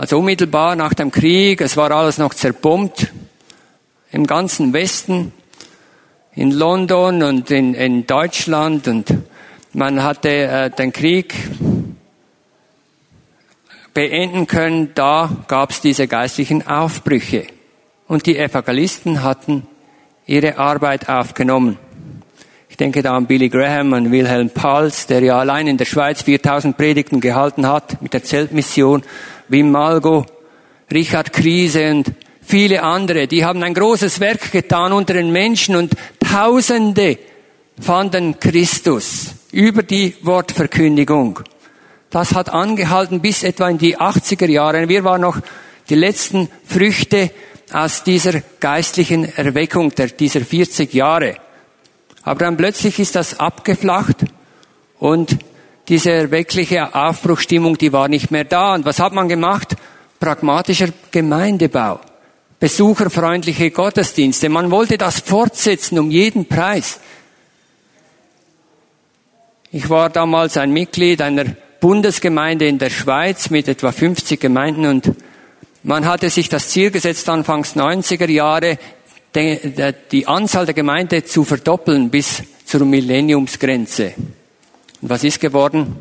also 0.00 0.18
unmittelbar 0.18 0.76
nach 0.76 0.94
dem 0.94 1.10
Krieg, 1.10 1.60
es 1.60 1.76
war 1.76 1.90
alles 1.90 2.16
noch 2.16 2.32
zerbombt 2.32 3.08
im 4.12 4.26
ganzen 4.26 4.72
Westen, 4.72 5.32
in 6.34 6.52
London 6.52 7.22
und 7.22 7.50
in, 7.50 7.74
in 7.74 8.06
Deutschland 8.06 8.86
und 8.88 9.12
man 9.72 10.02
hatte 10.02 10.28
äh, 10.28 10.70
den 10.70 10.92
Krieg 10.92 11.34
beenden 13.94 14.46
können, 14.46 14.90
da 14.94 15.30
gab 15.48 15.70
es 15.70 15.80
diese 15.80 16.06
geistlichen 16.06 16.66
Aufbrüche. 16.66 17.46
Und 18.06 18.26
die 18.26 18.36
Evangelisten 18.36 19.22
hatten 19.22 19.66
ihre 20.26 20.58
Arbeit 20.58 21.08
aufgenommen. 21.08 21.78
Ich 22.68 22.76
denke 22.76 23.02
da 23.02 23.16
an 23.16 23.26
Billy 23.26 23.48
Graham, 23.48 23.92
an 23.92 24.10
Wilhelm 24.10 24.50
Pals, 24.50 25.06
der 25.06 25.20
ja 25.22 25.38
allein 25.38 25.66
in 25.66 25.76
der 25.76 25.84
Schweiz 25.84 26.22
4000 26.22 26.76
Predigten 26.76 27.20
gehalten 27.20 27.66
hat 27.66 28.00
mit 28.00 28.14
der 28.14 28.22
Zeltmission, 28.22 29.02
Wim 29.48 29.70
Malgo, 29.70 30.24
Richard 30.92 31.32
Krise 31.32 31.90
und 31.90 32.12
viele 32.42 32.82
andere. 32.82 33.26
Die 33.26 33.44
haben 33.44 33.62
ein 33.62 33.74
großes 33.74 34.20
Werk 34.20 34.50
getan 34.52 34.92
unter 34.92 35.14
den 35.14 35.30
Menschen 35.30 35.76
und 35.76 35.94
Tausende 36.30 37.18
fanden 37.80 38.38
Christus 38.38 39.34
über 39.50 39.82
die 39.82 40.14
Wortverkündigung. 40.22 41.40
Das 42.08 42.36
hat 42.36 42.50
angehalten 42.50 43.20
bis 43.20 43.42
etwa 43.42 43.68
in 43.68 43.78
die 43.78 43.98
80er 43.98 44.46
Jahre. 44.46 44.88
Wir 44.88 45.02
waren 45.02 45.22
noch 45.22 45.40
die 45.88 45.96
letzten 45.96 46.48
Früchte 46.64 47.32
aus 47.72 48.04
dieser 48.04 48.42
geistlichen 48.60 49.24
Erweckung 49.24 49.92
der, 49.96 50.06
dieser 50.06 50.42
40 50.42 50.94
Jahre. 50.94 51.34
Aber 52.22 52.38
dann 52.44 52.56
plötzlich 52.56 53.00
ist 53.00 53.16
das 53.16 53.40
abgeflacht 53.40 54.18
und 55.00 55.36
diese 55.88 56.12
erweckliche 56.12 56.94
Aufbruchstimmung, 56.94 57.76
die 57.76 57.92
war 57.92 58.06
nicht 58.06 58.30
mehr 58.30 58.44
da. 58.44 58.74
Und 58.74 58.84
was 58.84 59.00
hat 59.00 59.12
man 59.12 59.28
gemacht? 59.28 59.74
Pragmatischer 60.20 60.90
Gemeindebau. 61.10 61.98
Besucherfreundliche 62.60 63.70
Gottesdienste. 63.70 64.50
Man 64.50 64.70
wollte 64.70 64.98
das 64.98 65.20
fortsetzen 65.20 65.98
um 65.98 66.10
jeden 66.10 66.44
Preis. 66.44 67.00
Ich 69.72 69.88
war 69.88 70.10
damals 70.10 70.58
ein 70.58 70.70
Mitglied 70.70 71.22
einer 71.22 71.46
Bundesgemeinde 71.80 72.68
in 72.68 72.78
der 72.78 72.90
Schweiz 72.90 73.48
mit 73.48 73.66
etwa 73.66 73.92
50 73.92 74.38
Gemeinden 74.38 74.84
und 74.84 75.14
man 75.82 76.04
hatte 76.04 76.28
sich 76.28 76.50
das 76.50 76.68
Ziel 76.68 76.90
gesetzt, 76.90 77.30
anfangs 77.30 77.74
90er 77.74 78.28
Jahre 78.28 78.78
die 80.12 80.26
Anzahl 80.26 80.66
der 80.66 80.74
Gemeinde 80.74 81.24
zu 81.24 81.44
verdoppeln 81.44 82.10
bis 82.10 82.42
zur 82.66 82.84
Millenniumsgrenze. 82.84 84.12
Und 85.00 85.08
was 85.08 85.24
ist 85.24 85.40
geworden? 85.40 85.96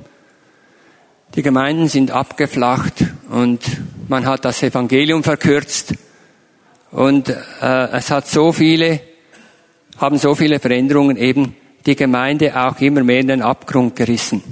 Die 1.36 1.44
Gemeinden 1.44 1.88
sind 1.88 2.12
abgeflacht 2.12 3.06
und 3.30 3.62
man 4.10 4.26
hat 4.26 4.44
das 4.44 4.62
Evangelium 4.64 5.24
verkürzt 5.24 5.94
und 6.92 7.30
äh, 7.30 7.88
es 7.92 8.12
hat 8.12 8.28
so 8.28 8.52
viele, 8.52 9.00
haben 9.98 10.18
so 10.18 10.36
viele 10.36 10.60
Veränderungen 10.60 11.16
eben 11.18 11.56
die 11.86 11.96
Gemeinde 11.96 12.60
auch 12.60 12.82
immer 12.82 13.04
mehr 13.04 13.20
in 13.20 13.28
den 13.28 13.42
Abgrund 13.42 13.96
gerissen. 13.96 14.44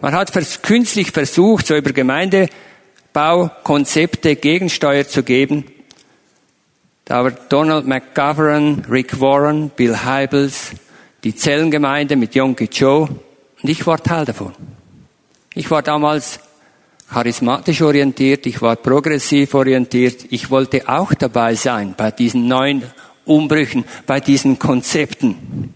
Man 0.00 0.14
hat 0.14 0.32
künstlich 0.62 1.10
versucht, 1.10 1.66
so 1.66 1.76
über 1.76 1.92
Gemeindebaukonzepte 1.92 4.36
Gegensteuer 4.36 5.08
zu 5.08 5.24
geben. 5.24 5.64
Da 7.04 7.24
war 7.24 7.32
Donald 7.32 7.86
McGovern, 7.86 8.86
Rick 8.88 9.20
Warren, 9.20 9.70
Bill 9.70 10.04
Heibels, 10.04 10.70
die 11.24 11.34
Zellengemeinde 11.34 12.14
mit 12.16 12.34
Yonki 12.34 12.68
Joe 12.70 13.08
und 13.62 13.68
ich 13.68 13.86
war 13.86 14.02
Teil 14.02 14.24
davon. 14.24 14.54
Ich 15.54 15.70
war 15.70 15.82
damals 15.82 16.40
charismatisch 17.10 17.80
orientiert, 17.82 18.46
ich 18.46 18.60
war 18.60 18.76
progressiv 18.76 19.54
orientiert, 19.54 20.26
ich 20.30 20.50
wollte 20.50 20.88
auch 20.88 21.14
dabei 21.14 21.54
sein 21.54 21.94
bei 21.96 22.10
diesen 22.10 22.46
neuen 22.46 22.82
Umbrüchen, 23.24 23.84
bei 24.06 24.20
diesen 24.20 24.58
Konzepten. 24.58 25.74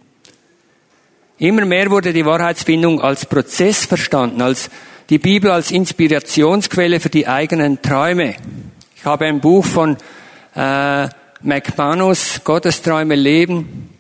Immer 1.39 1.65
mehr 1.65 1.91
wurde 1.91 2.13
die 2.13 2.25
Wahrheitsfindung 2.25 3.01
als 3.01 3.27
Prozess 3.27 3.87
verstanden, 3.87 4.43
als 4.43 4.71
die 5.11 5.19
Bibel 5.19 5.51
als 5.51 5.71
Inspirationsquelle 5.71 7.01
für 7.01 7.11
die 7.11 7.27
eigenen 7.27 7.83
Träume. 7.83 8.37
Ich 8.97 9.05
habe 9.05 9.27
ein 9.27 9.41
Buch 9.41 9.65
von 9.65 9.97
äh, 10.55 11.09
McManus, 11.43 12.43
Gottes 12.45 12.83
Träume 12.83 13.17
leben, 13.17 13.91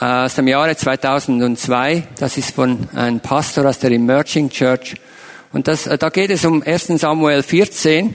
äh, 0.00 0.04
aus 0.04 0.36
dem 0.36 0.48
Jahre 0.48 0.76
2002. 0.76 2.04
Das 2.18 2.38
ist 2.38 2.54
von 2.54 2.88
einem 2.94 3.20
Pastor 3.20 3.66
aus 3.66 3.78
der 3.78 3.90
Emerging 3.90 4.48
Church. 4.48 4.94
Und 5.52 5.68
das, 5.68 5.86
äh, 5.86 5.98
da 5.98 6.08
geht 6.08 6.30
es 6.30 6.44
um 6.44 6.62
1 6.62 6.86
Samuel 7.00 7.42
14. 7.42 8.14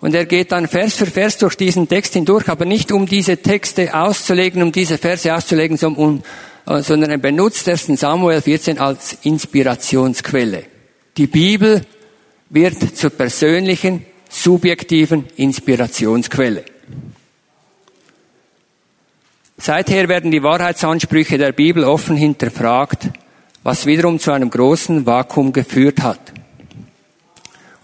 Und 0.00 0.14
er 0.14 0.26
geht 0.26 0.52
dann 0.52 0.68
Vers 0.68 0.94
für 0.94 1.06
Vers 1.06 1.38
durch 1.38 1.56
diesen 1.56 1.88
Text 1.88 2.12
hindurch, 2.14 2.48
aber 2.48 2.64
nicht 2.64 2.92
um 2.92 3.06
diese 3.06 3.38
Texte 3.38 3.94
auszulegen, 3.94 4.62
um 4.62 4.72
diese 4.72 4.98
Verse 4.98 5.34
auszulegen, 5.34 5.76
sondern 5.76 6.04
um 6.04 6.22
äh, 6.66 6.82
sondern 6.82 7.10
er 7.10 7.18
benutzt 7.18 7.68
1. 7.68 7.86
Samuel 7.98 8.42
14 8.42 8.78
als 8.78 9.18
Inspirationsquelle. 9.22 10.64
Die 11.16 11.28
Bibel 11.28 11.82
wird 12.50 12.96
zur 12.96 13.10
persönlichen, 13.10 14.04
subjektiven 14.28 15.26
Inspirationsquelle. 15.36 16.64
Seither 19.58 20.08
werden 20.08 20.30
die 20.30 20.42
Wahrheitsansprüche 20.42 21.38
der 21.38 21.52
Bibel 21.52 21.84
offen 21.84 22.16
hinterfragt, 22.16 23.08
was 23.62 23.86
wiederum 23.86 24.18
zu 24.18 24.32
einem 24.32 24.50
großen 24.50 25.06
Vakuum 25.06 25.52
geführt 25.52 26.02
hat. 26.02 26.20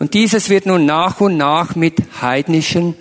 Und 0.02 0.14
dieses 0.14 0.50
wird 0.50 0.66
nun 0.66 0.84
nach 0.84 1.20
und 1.20 1.36
nach 1.36 1.76
mit 1.76 1.94
heidnischen 2.20 2.96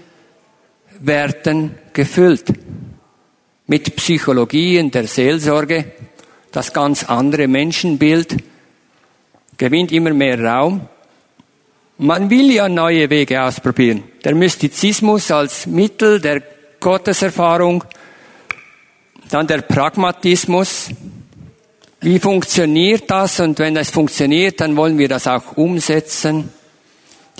Werten 1.00 1.74
gefüllt 1.94 2.46
mit 3.66 3.96
Psychologien 3.96 4.92
der 4.92 5.08
Seelsorge, 5.08 5.94
das 6.52 6.72
ganz 6.72 7.04
andere 7.06 7.48
Menschenbild 7.48 8.38
gewinnt 9.58 9.92
immer 9.92 10.14
mehr 10.14 10.40
Raum. 10.44 10.82
Man 11.98 12.30
will 12.30 12.52
ja 12.52 12.70
neue 12.70 13.10
Wege 13.10 13.42
ausprobieren. 13.42 14.04
Der 14.24 14.36
Mystizismus 14.36 15.32
als 15.32 15.66
Mittel 15.66 16.22
der 16.22 16.44
Gotteserfahrung, 16.80 17.84
dann 19.32 19.48
der 19.48 19.64
Pragmatismus. 19.64 20.90
Wie 22.00 22.20
funktioniert 22.20 23.10
das? 23.10 23.40
Und 23.40 23.58
wenn 23.58 23.74
das 23.74 23.90
funktioniert, 23.90 24.62
dann 24.62 24.78
wollen 24.78 25.00
wir 25.00 25.08
das 25.08 25.26
auch 25.26 25.58
umsetzen. 25.58 26.61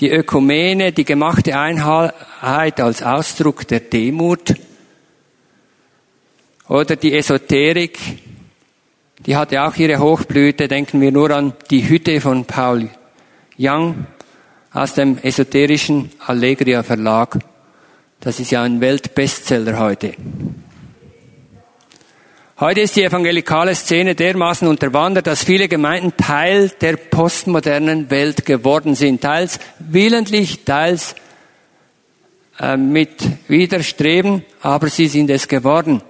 Die 0.02 0.10
Ökumene, 0.10 0.90
die 0.90 1.04
gemachte 1.04 1.56
Einheit 1.56 2.80
als 2.80 3.04
Ausdruck 3.04 3.68
der 3.68 3.78
Demut. 3.78 4.52
Oder 6.66 6.96
die 6.96 7.14
Esoterik, 7.14 8.00
die 9.24 9.36
hatte 9.36 9.62
auch 9.62 9.76
ihre 9.76 10.00
Hochblüte. 10.00 10.66
Denken 10.66 11.00
wir 11.00 11.12
nur 11.12 11.30
an 11.30 11.52
die 11.70 11.88
Hütte 11.88 12.20
von 12.20 12.46
Paul 12.46 12.88
Young 13.56 14.08
aus 14.72 14.94
dem 14.94 15.18
esoterischen 15.18 16.10
Allegria 16.26 16.82
Verlag. 16.82 17.38
Das 18.18 18.40
ist 18.40 18.50
ja 18.50 18.64
ein 18.64 18.80
Weltbestseller 18.80 19.78
heute. 19.78 20.14
Heute 22.60 22.82
ist 22.82 22.96
die 22.96 23.02
evangelikale 23.02 23.74
Szene 23.74 24.14
dermaßen 24.14 24.68
unterwandert, 24.68 25.26
dass 25.26 25.42
viele 25.42 25.68
Gemeinden 25.68 26.14
Teil 26.16 26.68
der 26.80 26.96
postmodernen 26.96 28.10
Welt 28.10 28.44
geworden 28.44 28.94
sind. 28.94 29.22
Teils 29.22 29.58
willentlich, 29.78 30.64
teils 30.64 31.14
äh, 32.60 32.76
mit 32.76 33.22
Widerstreben, 33.48 34.44
aber 34.60 34.88
sie 34.88 35.08
sind 35.08 35.30
es 35.30 35.48
geworden. 35.48 36.02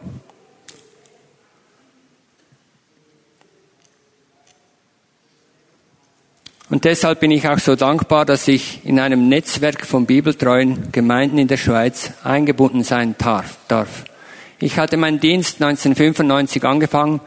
Und 6.69 6.85
deshalb 6.85 7.21
bin 7.21 7.31
ich 7.31 7.47
auch 7.47 7.61
so 7.61 7.77
dankbar, 7.77 8.25
dass 8.25 8.49
ich 8.49 8.85
in 8.85 8.99
einem 8.99 9.29
Netzwerk 9.29 9.87
von 9.87 10.07
bibeltreuen 10.07 10.91
Gemeinden 10.91 11.39
in 11.39 11.47
der 11.47 11.59
Schweiz 11.59 12.13
eingebunden 12.25 12.83
sein 12.83 13.15
darf. 13.69 14.05
Ich 14.63 14.79
hatte 14.79 14.97
meinen 14.97 15.19
Dienst 15.19 15.61
1995 15.61 16.63
angefangen, 16.65 17.21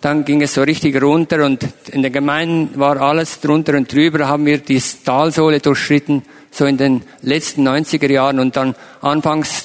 dann 0.00 0.24
ging 0.24 0.40
es 0.40 0.54
so 0.54 0.62
richtig 0.62 1.02
runter 1.02 1.44
und 1.44 1.68
in 1.92 2.02
den 2.02 2.10
Gemeinden 2.10 2.80
war 2.80 2.98
alles 3.02 3.40
drunter 3.40 3.76
und 3.76 3.92
drüber, 3.92 4.26
haben 4.26 4.46
wir 4.46 4.56
die 4.56 4.80
Talsohle 5.04 5.60
durchschritten, 5.60 6.22
so 6.50 6.64
in 6.64 6.78
den 6.78 7.02
letzten 7.20 7.68
90er 7.68 8.10
Jahren 8.10 8.40
und 8.40 8.56
dann 8.56 8.74
anfangs 9.02 9.64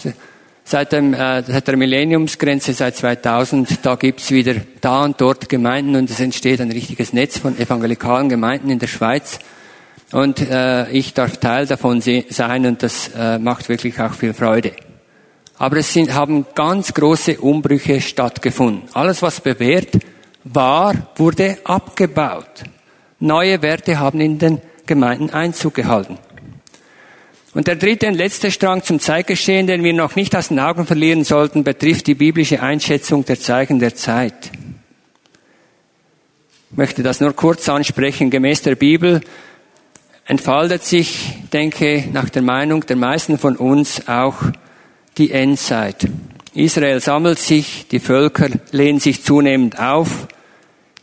Seit, 0.66 0.94
dem, 0.94 1.14
äh, 1.14 1.44
seit 1.44 1.68
der 1.68 1.76
Millenniumsgrenze, 1.76 2.72
seit 2.74 2.96
2000, 2.96 3.86
da 3.86 3.96
gibt's 3.96 4.32
wieder 4.32 4.56
da 4.80 5.04
und 5.04 5.20
dort 5.20 5.50
Gemeinden 5.50 5.98
und 5.98 6.10
es 6.10 6.22
entsteht 6.22 6.62
ein 6.62 6.72
richtiges 6.72 7.12
Netz 7.12 7.38
von 7.38 7.58
evangelikalen 7.58 8.30
Gemeinden 8.30 8.70
in 8.70 8.80
der 8.80 8.88
Schweiz. 8.88 9.40
Und 10.14 10.40
äh, 10.40 10.90
ich 10.90 11.14
darf 11.14 11.36
Teil 11.36 11.68
davon 11.68 12.02
sein 12.02 12.66
und 12.66 12.82
das 12.82 13.12
äh, 13.14 13.40
macht 13.40 13.68
wirklich 13.68 14.00
auch 14.00 14.14
viel 14.14 14.34
Freude. 14.34 14.72
Aber 15.64 15.78
es 15.78 15.94
sind, 15.94 16.14
haben 16.14 16.46
ganz 16.56 16.94
große 16.94 17.40
Umbrüche 17.40 18.02
stattgefunden. 18.02 18.82
Alles, 18.92 19.22
was 19.22 19.40
bewährt 19.40 19.98
war, 20.44 20.94
wurde 21.16 21.58
abgebaut. 21.64 22.66
Neue 23.22 23.62
Werte 23.62 23.98
haben 23.98 24.20
in 24.20 24.38
den 24.38 24.62
Gemeinden 24.86 25.30
Einzug 25.30 25.76
gehalten. 25.76 26.18
Und 27.54 27.68
der 27.68 27.78
dritte 27.78 28.10
und 28.10 28.16
letzte 28.16 28.52
Strang 28.52 28.84
zum 28.84 29.00
Zeitgeschehen, 29.00 29.66
den 29.66 29.86
wir 29.86 29.94
noch 29.94 30.18
nicht 30.18 30.36
aus 30.36 30.50
den 30.50 30.60
Augen 30.60 30.86
verlieren 30.86 31.24
sollten, 31.24 31.64
betrifft 31.64 32.08
die 32.08 32.16
biblische 32.16 32.62
Einschätzung 32.62 33.24
der 33.24 33.40
Zeichen 33.40 33.80
der 33.80 33.96
Zeit. 33.96 34.52
Ich 36.72 36.78
möchte 36.78 37.04
das 37.04 37.22
nur 37.22 37.32
kurz 37.32 37.70
ansprechen. 37.70 38.32
Gemäß 38.32 38.64
der 38.64 38.76
Bibel 38.76 39.22
entfaltet 40.26 40.84
sich, 40.84 41.38
denke 41.54 42.04
nach 42.12 42.28
der 42.28 42.42
Meinung 42.42 42.86
der 42.86 42.98
meisten 42.98 43.38
von 43.38 43.56
uns 43.56 44.10
auch 44.10 44.36
die 45.18 45.32
Endzeit. 45.32 46.08
Israel 46.54 47.00
sammelt 47.00 47.40
sich, 47.40 47.88
die 47.88 48.00
Völker 48.00 48.50
lehnen 48.72 49.00
sich 49.00 49.24
zunehmend 49.24 49.80
auf, 49.80 50.28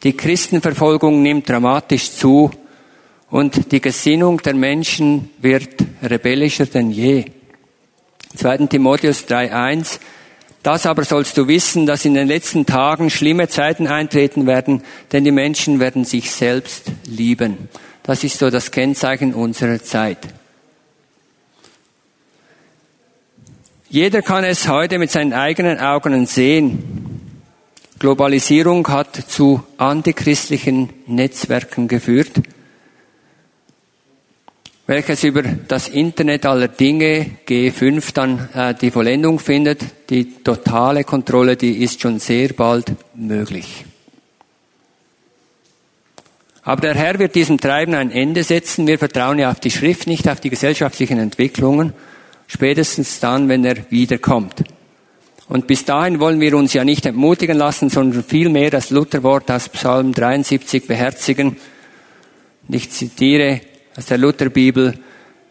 die 0.03 0.16
Christenverfolgung 0.16 1.23
nimmt 1.23 1.49
dramatisch 1.49 2.12
zu 2.12 2.51
und 3.31 3.73
die 3.73 3.81
Gesinnung 3.81 4.38
der 4.38 4.55
Menschen 4.55 5.31
wird 5.38 5.75
rebellischer 6.03 6.66
denn 6.66 6.90
je. 6.90 7.25
2. 8.37 8.66
Timotheus 8.66 9.27
3.1 9.27 9.99
Das 10.62 10.87
aber 10.87 11.05
sollst 11.05 11.37
du 11.37 11.49
wissen, 11.49 11.85
dass 11.85 12.05
in 12.05 12.14
den 12.14 12.29
letzten 12.29 12.64
Tagen 12.64 13.11
schlimme 13.11 13.49
Zeiten 13.49 13.87
eintreten 13.88 14.46
werden, 14.46 14.83
denn 15.12 15.25
die 15.25 15.33
Menschen 15.33 15.81
werden 15.81 16.05
sich 16.05 16.31
selbst 16.31 16.92
lieben. 17.07 17.68
Das 18.03 18.25
ist 18.25 18.38
so 18.38 18.51
das 18.51 18.70
Kennzeichen 18.70 19.35
unserer 19.35 19.83
Zeit. 19.83 20.18
Jeder 23.92 24.22
kann 24.22 24.44
es 24.44 24.68
heute 24.68 24.98
mit 24.98 25.11
seinen 25.11 25.33
eigenen 25.33 25.81
Augen 25.81 26.24
sehen. 26.24 27.33
Globalisierung 27.98 28.87
hat 28.87 29.16
zu 29.16 29.64
antichristlichen 29.79 30.90
Netzwerken 31.09 31.88
geführt, 31.88 32.31
welches 34.87 35.24
über 35.24 35.42
das 35.42 35.88
Internet 35.88 36.46
aller 36.46 36.68
Dinge 36.68 37.33
G5 37.48 38.14
dann 38.14 38.48
äh, 38.55 38.74
die 38.81 38.92
Vollendung 38.92 39.40
findet. 39.40 39.85
Die 40.09 40.35
totale 40.44 41.03
Kontrolle, 41.03 41.57
die 41.57 41.83
ist 41.83 42.00
schon 42.00 42.20
sehr 42.20 42.53
bald 42.53 42.92
möglich. 43.16 43.85
Aber 46.62 46.81
der 46.81 46.94
Herr 46.94 47.18
wird 47.18 47.35
diesem 47.35 47.59
Treiben 47.59 47.94
ein 47.94 48.12
Ende 48.12 48.44
setzen. 48.44 48.87
Wir 48.87 49.00
vertrauen 49.00 49.40
ja 49.40 49.50
auf 49.50 49.59
die 49.59 49.72
Schrift, 49.72 50.07
nicht 50.07 50.29
auf 50.29 50.38
die 50.38 50.50
gesellschaftlichen 50.50 51.18
Entwicklungen. 51.18 51.92
Spätestens 52.52 53.20
dann, 53.20 53.48
wenn 53.48 53.64
er 53.64 53.76
wiederkommt. 53.90 54.64
Und 55.48 55.68
bis 55.68 55.84
dahin 55.84 56.18
wollen 56.18 56.40
wir 56.40 56.56
uns 56.56 56.72
ja 56.72 56.84
nicht 56.84 57.06
entmutigen 57.06 57.56
lassen, 57.56 57.90
sondern 57.90 58.24
vielmehr 58.24 58.70
das 58.70 58.90
Lutherwort 58.90 59.48
aus 59.52 59.68
Psalm 59.68 60.12
73 60.12 60.88
beherzigen. 60.88 61.58
Ich 62.68 62.90
zitiere 62.90 63.60
aus 63.96 64.06
der 64.06 64.18
Lutherbibel, 64.18 64.98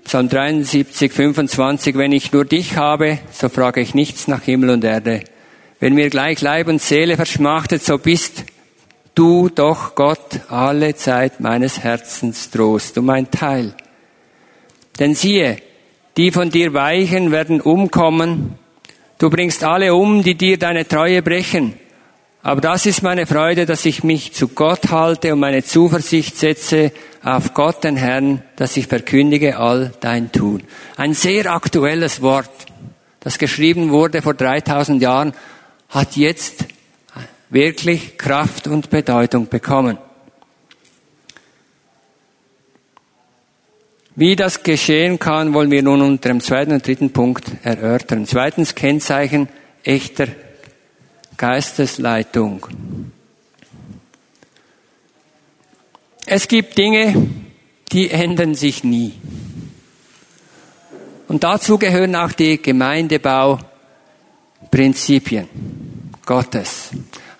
Psalm 0.04 0.28
73, 0.28 1.14
25, 1.14 1.96
wenn 1.98 2.12
ich 2.12 2.34
nur 2.34 2.44
dich 2.44 2.76
habe, 2.76 3.20
so 3.32 3.48
frage 3.48 3.80
ich 3.80 3.96
nichts 3.96 4.28
nach 4.28 4.42
Himmel 4.42 4.72
und 4.72 4.84
Erde. 4.84 5.24
Wenn 5.80 5.94
mir 5.94 6.10
gleich 6.10 6.42
Leib 6.42 6.68
und 6.68 6.82
Seele 6.82 7.16
verschmachtet, 7.16 7.82
so 7.82 7.98
bist 7.98 8.44
du 9.16 9.48
doch 9.48 9.96
Gott 9.96 10.42
alle 10.50 10.96
Zeit 10.96 11.40
meines 11.40 11.80
Herzens 11.80 12.50
Trost 12.50 12.98
und 12.98 13.06
mein 13.06 13.32
Teil. 13.32 13.74
Denn 15.00 15.16
siehe, 15.16 15.62
die 16.18 16.32
von 16.32 16.50
dir 16.50 16.74
weichen, 16.74 17.32
werden 17.32 17.62
umkommen. 17.62 18.56
Du 19.18 19.30
bringst 19.30 19.64
alle 19.64 19.94
um, 19.96 20.24
die 20.24 20.36
dir 20.36 20.58
deine 20.58 20.88
Treue 20.88 21.22
brechen. 21.22 21.74
Aber 22.42 22.62
das 22.62 22.86
ist 22.86 23.04
meine 23.04 23.26
Freude, 23.26 23.66
dass 23.66 23.86
ich 23.86 24.04
mich 24.04 24.34
zu 24.34 24.48
Gott 24.48 24.92
halte 24.92 25.34
und 25.34 25.40
meine 25.40 25.64
Zuversicht 25.64 26.38
setze 26.38 26.94
auf 27.22 27.54
Gott, 27.54 27.84
den 27.84 27.98
Herrn, 27.98 28.42
dass 28.56 28.78
ich 28.78 28.88
verkündige 28.88 29.58
all 29.58 29.92
dein 30.00 30.32
Tun. 30.32 30.64
Ein 30.96 31.14
sehr 31.14 31.52
aktuelles 31.54 32.22
Wort, 32.22 32.50
das 33.20 33.40
geschrieben 33.40 33.90
wurde 33.90 34.22
vor 34.22 34.34
3000 34.34 35.02
Jahren, 35.02 35.34
hat 35.90 36.16
jetzt 36.16 36.66
wirklich 37.50 38.18
Kraft 38.18 38.68
und 38.68 38.90
Bedeutung 38.90 39.50
bekommen. 39.50 39.98
Wie 44.20 44.36
das 44.36 44.64
geschehen 44.64 45.18
kann, 45.18 45.54
wollen 45.54 45.72
wir 45.72 45.82
nun 45.82 46.02
unter 46.02 46.28
dem 46.28 46.42
zweiten 46.42 46.74
und 46.74 46.86
dritten 46.86 47.14
Punkt 47.14 47.46
erörtern. 47.64 48.26
Zweitens 48.26 48.76
Kennzeichen 48.76 49.48
echter 49.82 50.28
Geistesleitung. 51.38 52.68
Es 56.26 56.50
gibt 56.50 56.78
Dinge, 56.78 57.30
die 57.94 58.10
ändern 58.10 58.56
sich 58.56 58.84
nie. 58.84 59.14
Und 61.30 61.46
dazu 61.46 61.78
gehören 61.78 62.18
auch 62.18 62.34
die 62.34 62.62
Gemeindebauprinzipien 62.62 65.48
Gottes. 66.26 66.90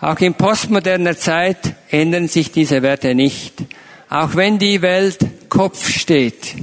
Auch 0.00 0.18
in 0.20 0.32
postmoderner 0.32 1.18
Zeit 1.18 1.74
ändern 1.90 2.26
sich 2.26 2.52
diese 2.52 2.80
Werte 2.80 3.14
nicht. 3.14 3.64
Auch 4.08 4.34
wenn 4.34 4.58
die 4.58 4.80
Welt 4.80 5.18
Kopf 5.50 5.90
steht 5.90 6.56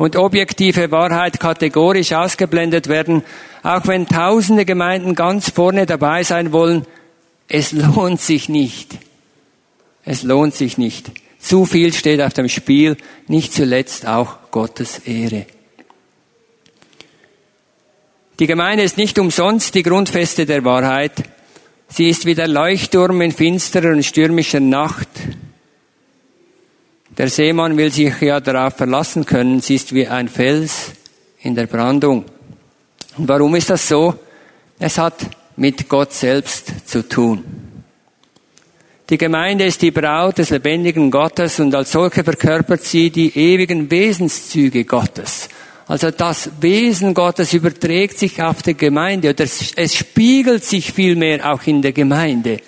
und 0.00 0.16
objektive 0.16 0.90
Wahrheit 0.92 1.40
kategorisch 1.40 2.14
ausgeblendet 2.14 2.88
werden, 2.88 3.22
auch 3.62 3.86
wenn 3.86 4.06
tausende 4.06 4.64
Gemeinden 4.64 5.14
ganz 5.14 5.50
vorne 5.50 5.84
dabei 5.84 6.22
sein 6.22 6.54
wollen, 6.54 6.86
es 7.48 7.72
lohnt 7.72 8.18
sich 8.18 8.48
nicht. 8.48 8.96
Es 10.02 10.22
lohnt 10.22 10.54
sich 10.54 10.78
nicht. 10.78 11.10
Zu 11.38 11.66
viel 11.66 11.92
steht 11.92 12.22
auf 12.22 12.32
dem 12.32 12.48
Spiel, 12.48 12.96
nicht 13.28 13.52
zuletzt 13.52 14.06
auch 14.06 14.50
Gottes 14.50 15.00
Ehre. 15.00 15.44
Die 18.38 18.46
Gemeinde 18.46 18.84
ist 18.84 18.96
nicht 18.96 19.18
umsonst 19.18 19.74
die 19.74 19.82
Grundfeste 19.82 20.46
der 20.46 20.64
Wahrheit. 20.64 21.12
Sie 21.88 22.08
ist 22.08 22.24
wie 22.24 22.34
der 22.34 22.48
Leuchtturm 22.48 23.20
in 23.20 23.32
finsterer 23.32 23.90
und 23.90 24.02
stürmischer 24.06 24.60
Nacht, 24.60 25.10
der 27.20 27.28
Seemann 27.28 27.76
will 27.76 27.92
sich 27.92 28.18
ja 28.22 28.40
darauf 28.40 28.78
verlassen 28.78 29.26
können. 29.26 29.60
Sie 29.60 29.74
ist 29.74 29.92
wie 29.92 30.08
ein 30.08 30.26
Fels 30.26 30.92
in 31.42 31.54
der 31.54 31.66
Brandung. 31.66 32.24
Und 33.18 33.28
warum 33.28 33.54
ist 33.56 33.68
das 33.68 33.86
so? 33.86 34.14
Es 34.78 34.96
hat 34.96 35.16
mit 35.56 35.86
Gott 35.86 36.14
selbst 36.14 36.88
zu 36.88 37.06
tun. 37.06 37.44
Die 39.10 39.18
Gemeinde 39.18 39.66
ist 39.66 39.82
die 39.82 39.90
Braut 39.90 40.38
des 40.38 40.48
lebendigen 40.48 41.10
Gottes 41.10 41.60
und 41.60 41.74
als 41.74 41.92
solche 41.92 42.24
verkörpert 42.24 42.84
sie 42.84 43.10
die 43.10 43.36
ewigen 43.36 43.90
Wesenszüge 43.90 44.86
Gottes. 44.86 45.50
Also 45.88 46.10
das 46.10 46.48
Wesen 46.62 47.12
Gottes 47.12 47.52
überträgt 47.52 48.18
sich 48.18 48.40
auf 48.40 48.62
die 48.62 48.72
Gemeinde 48.74 49.28
oder 49.28 49.44
es 49.44 49.94
spiegelt 49.94 50.64
sich 50.64 50.90
vielmehr 50.90 51.52
auch 51.52 51.66
in 51.66 51.82
der 51.82 51.92
Gemeinde. 51.92 52.62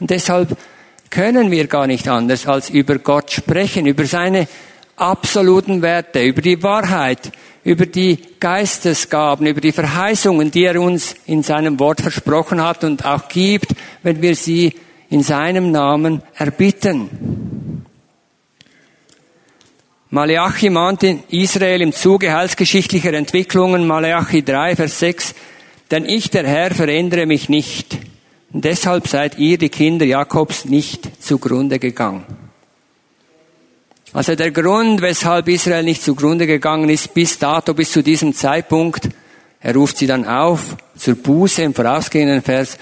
Und 0.00 0.08
deshalb 0.08 0.56
können 1.10 1.50
wir 1.50 1.66
gar 1.66 1.86
nicht 1.86 2.08
anders 2.08 2.46
als 2.46 2.70
über 2.70 2.98
Gott 2.98 3.30
sprechen, 3.30 3.86
über 3.86 4.04
seine 4.04 4.48
absoluten 4.96 5.82
Werte, 5.82 6.22
über 6.22 6.42
die 6.42 6.62
Wahrheit, 6.62 7.32
über 7.64 7.86
die 7.86 8.18
Geistesgaben, 8.40 9.46
über 9.46 9.60
die 9.60 9.72
Verheißungen, 9.72 10.50
die 10.50 10.64
er 10.64 10.80
uns 10.80 11.14
in 11.26 11.42
seinem 11.42 11.78
Wort 11.78 12.00
versprochen 12.00 12.62
hat 12.62 12.84
und 12.84 13.04
auch 13.04 13.28
gibt, 13.28 13.74
wenn 14.02 14.22
wir 14.22 14.34
sie 14.34 14.74
in 15.10 15.22
seinem 15.22 15.70
Namen 15.70 16.22
erbitten. 16.34 17.84
Malachi 20.10 20.70
mahnt 20.70 21.02
in 21.02 21.22
Israel 21.28 21.82
im 21.82 21.92
Zuge 21.92 22.32
heilsgeschichtlicher 22.32 23.12
Entwicklungen, 23.12 23.86
Malachi 23.86 24.42
3, 24.42 24.76
Vers 24.76 24.98
6, 25.00 25.34
denn 25.90 26.06
ich, 26.06 26.30
der 26.30 26.46
Herr, 26.46 26.74
verändere 26.74 27.26
mich 27.26 27.50
nicht. 27.50 27.98
Und 28.52 28.64
deshalb 28.64 29.08
seid 29.08 29.38
ihr, 29.38 29.58
die 29.58 29.68
Kinder 29.68 30.06
Jakobs, 30.06 30.64
nicht 30.64 31.22
zugrunde 31.22 31.78
gegangen. 31.78 32.24
Also 34.12 34.34
der 34.34 34.50
Grund, 34.52 35.02
weshalb 35.02 35.48
Israel 35.48 35.84
nicht 35.84 36.02
zugrunde 36.02 36.46
gegangen 36.46 36.88
ist, 36.88 37.12
bis 37.12 37.38
dato, 37.38 37.74
bis 37.74 37.92
zu 37.92 38.02
diesem 38.02 38.34
Zeitpunkt, 38.34 39.08
er 39.60 39.74
ruft 39.74 39.98
sie 39.98 40.06
dann 40.06 40.24
auf 40.24 40.76
zur 40.96 41.16
Buße 41.16 41.62
im 41.62 41.74
vorausgehenden 41.74 42.42
Vers, 42.42 42.78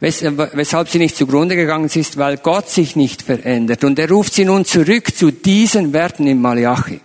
weshalb 0.00 0.88
sie 0.88 0.98
nicht 0.98 1.16
zugrunde 1.16 1.56
gegangen 1.56 1.90
ist, 1.92 2.16
weil 2.16 2.38
Gott 2.38 2.70
sich 2.70 2.96
nicht 2.96 3.22
verändert. 3.22 3.84
Und 3.84 3.98
er 3.98 4.08
ruft 4.08 4.32
sie 4.32 4.44
nun 4.44 4.64
zurück 4.64 5.14
zu 5.14 5.30
diesen 5.30 5.92
Werten 5.92 6.26
im 6.26 6.40
Malachi. 6.40 7.00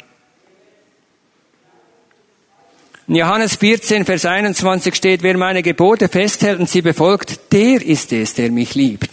In 3.08 3.16
Johannes 3.16 3.56
14, 3.56 4.04
Vers 4.04 4.26
21 4.26 4.94
steht, 4.94 5.24
wer 5.24 5.38
meine 5.38 5.64
Gebote 5.64 6.10
festhält 6.10 6.60
und 6.60 6.70
sie 6.70 6.82
befolgt, 6.82 7.54
der 7.54 7.82
ist 7.82 8.12
es, 8.12 8.34
der 8.34 8.52
mich 8.52 8.76
liebt. 8.76 9.10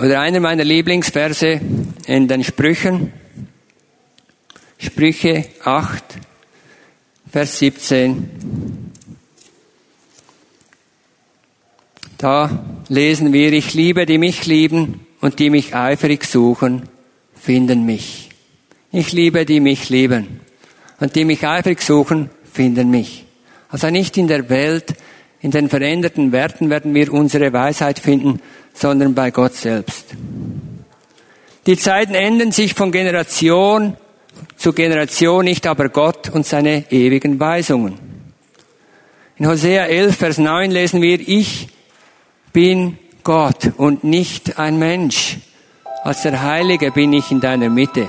Oder 0.00 0.20
einer 0.20 0.40
meiner 0.40 0.64
Lieblingsverse 0.64 1.60
in 2.06 2.26
den 2.26 2.42
Sprüchen, 2.42 3.12
Sprüche 4.76 5.44
8, 5.62 6.02
Vers 7.30 7.58
17. 7.60 8.90
Da 12.18 12.64
lesen 12.88 13.32
wir, 13.32 13.52
ich 13.52 13.72
liebe, 13.72 14.04
die 14.04 14.18
mich 14.18 14.46
lieben 14.46 15.06
und 15.20 15.38
die 15.38 15.50
mich 15.50 15.76
eifrig 15.76 16.24
suchen, 16.24 16.88
finden 17.40 17.86
mich. 17.86 18.23
Ich 18.96 19.10
liebe, 19.10 19.44
die 19.44 19.58
mich 19.58 19.88
lieben. 19.88 20.38
Und 21.00 21.16
die 21.16 21.24
mich 21.24 21.44
eifrig 21.44 21.82
suchen, 21.82 22.30
finden 22.52 22.90
mich. 22.90 23.24
Also 23.68 23.90
nicht 23.90 24.16
in 24.16 24.28
der 24.28 24.48
Welt, 24.48 24.94
in 25.40 25.50
den 25.50 25.68
veränderten 25.68 26.30
Werten 26.30 26.70
werden 26.70 26.94
wir 26.94 27.12
unsere 27.12 27.52
Weisheit 27.52 27.98
finden, 27.98 28.40
sondern 28.72 29.12
bei 29.12 29.32
Gott 29.32 29.54
selbst. 29.54 30.14
Die 31.66 31.76
Zeiten 31.76 32.14
ändern 32.14 32.52
sich 32.52 32.74
von 32.74 32.92
Generation 32.92 33.96
zur 34.56 34.76
Generation, 34.76 35.44
nicht 35.44 35.66
aber 35.66 35.88
Gott 35.88 36.30
und 36.30 36.46
seine 36.46 36.84
ewigen 36.92 37.40
Weisungen. 37.40 37.98
In 39.38 39.48
Hosea 39.48 39.86
11, 39.86 40.16
Vers 40.16 40.38
9 40.38 40.70
lesen 40.70 41.02
wir, 41.02 41.18
ich 41.18 41.66
bin 42.52 42.96
Gott 43.24 43.72
und 43.76 44.04
nicht 44.04 44.60
ein 44.60 44.78
Mensch. 44.78 45.38
Als 46.04 46.22
der 46.22 46.42
Heilige 46.42 46.92
bin 46.92 47.12
ich 47.12 47.32
in 47.32 47.40
deiner 47.40 47.70
Mitte. 47.70 48.08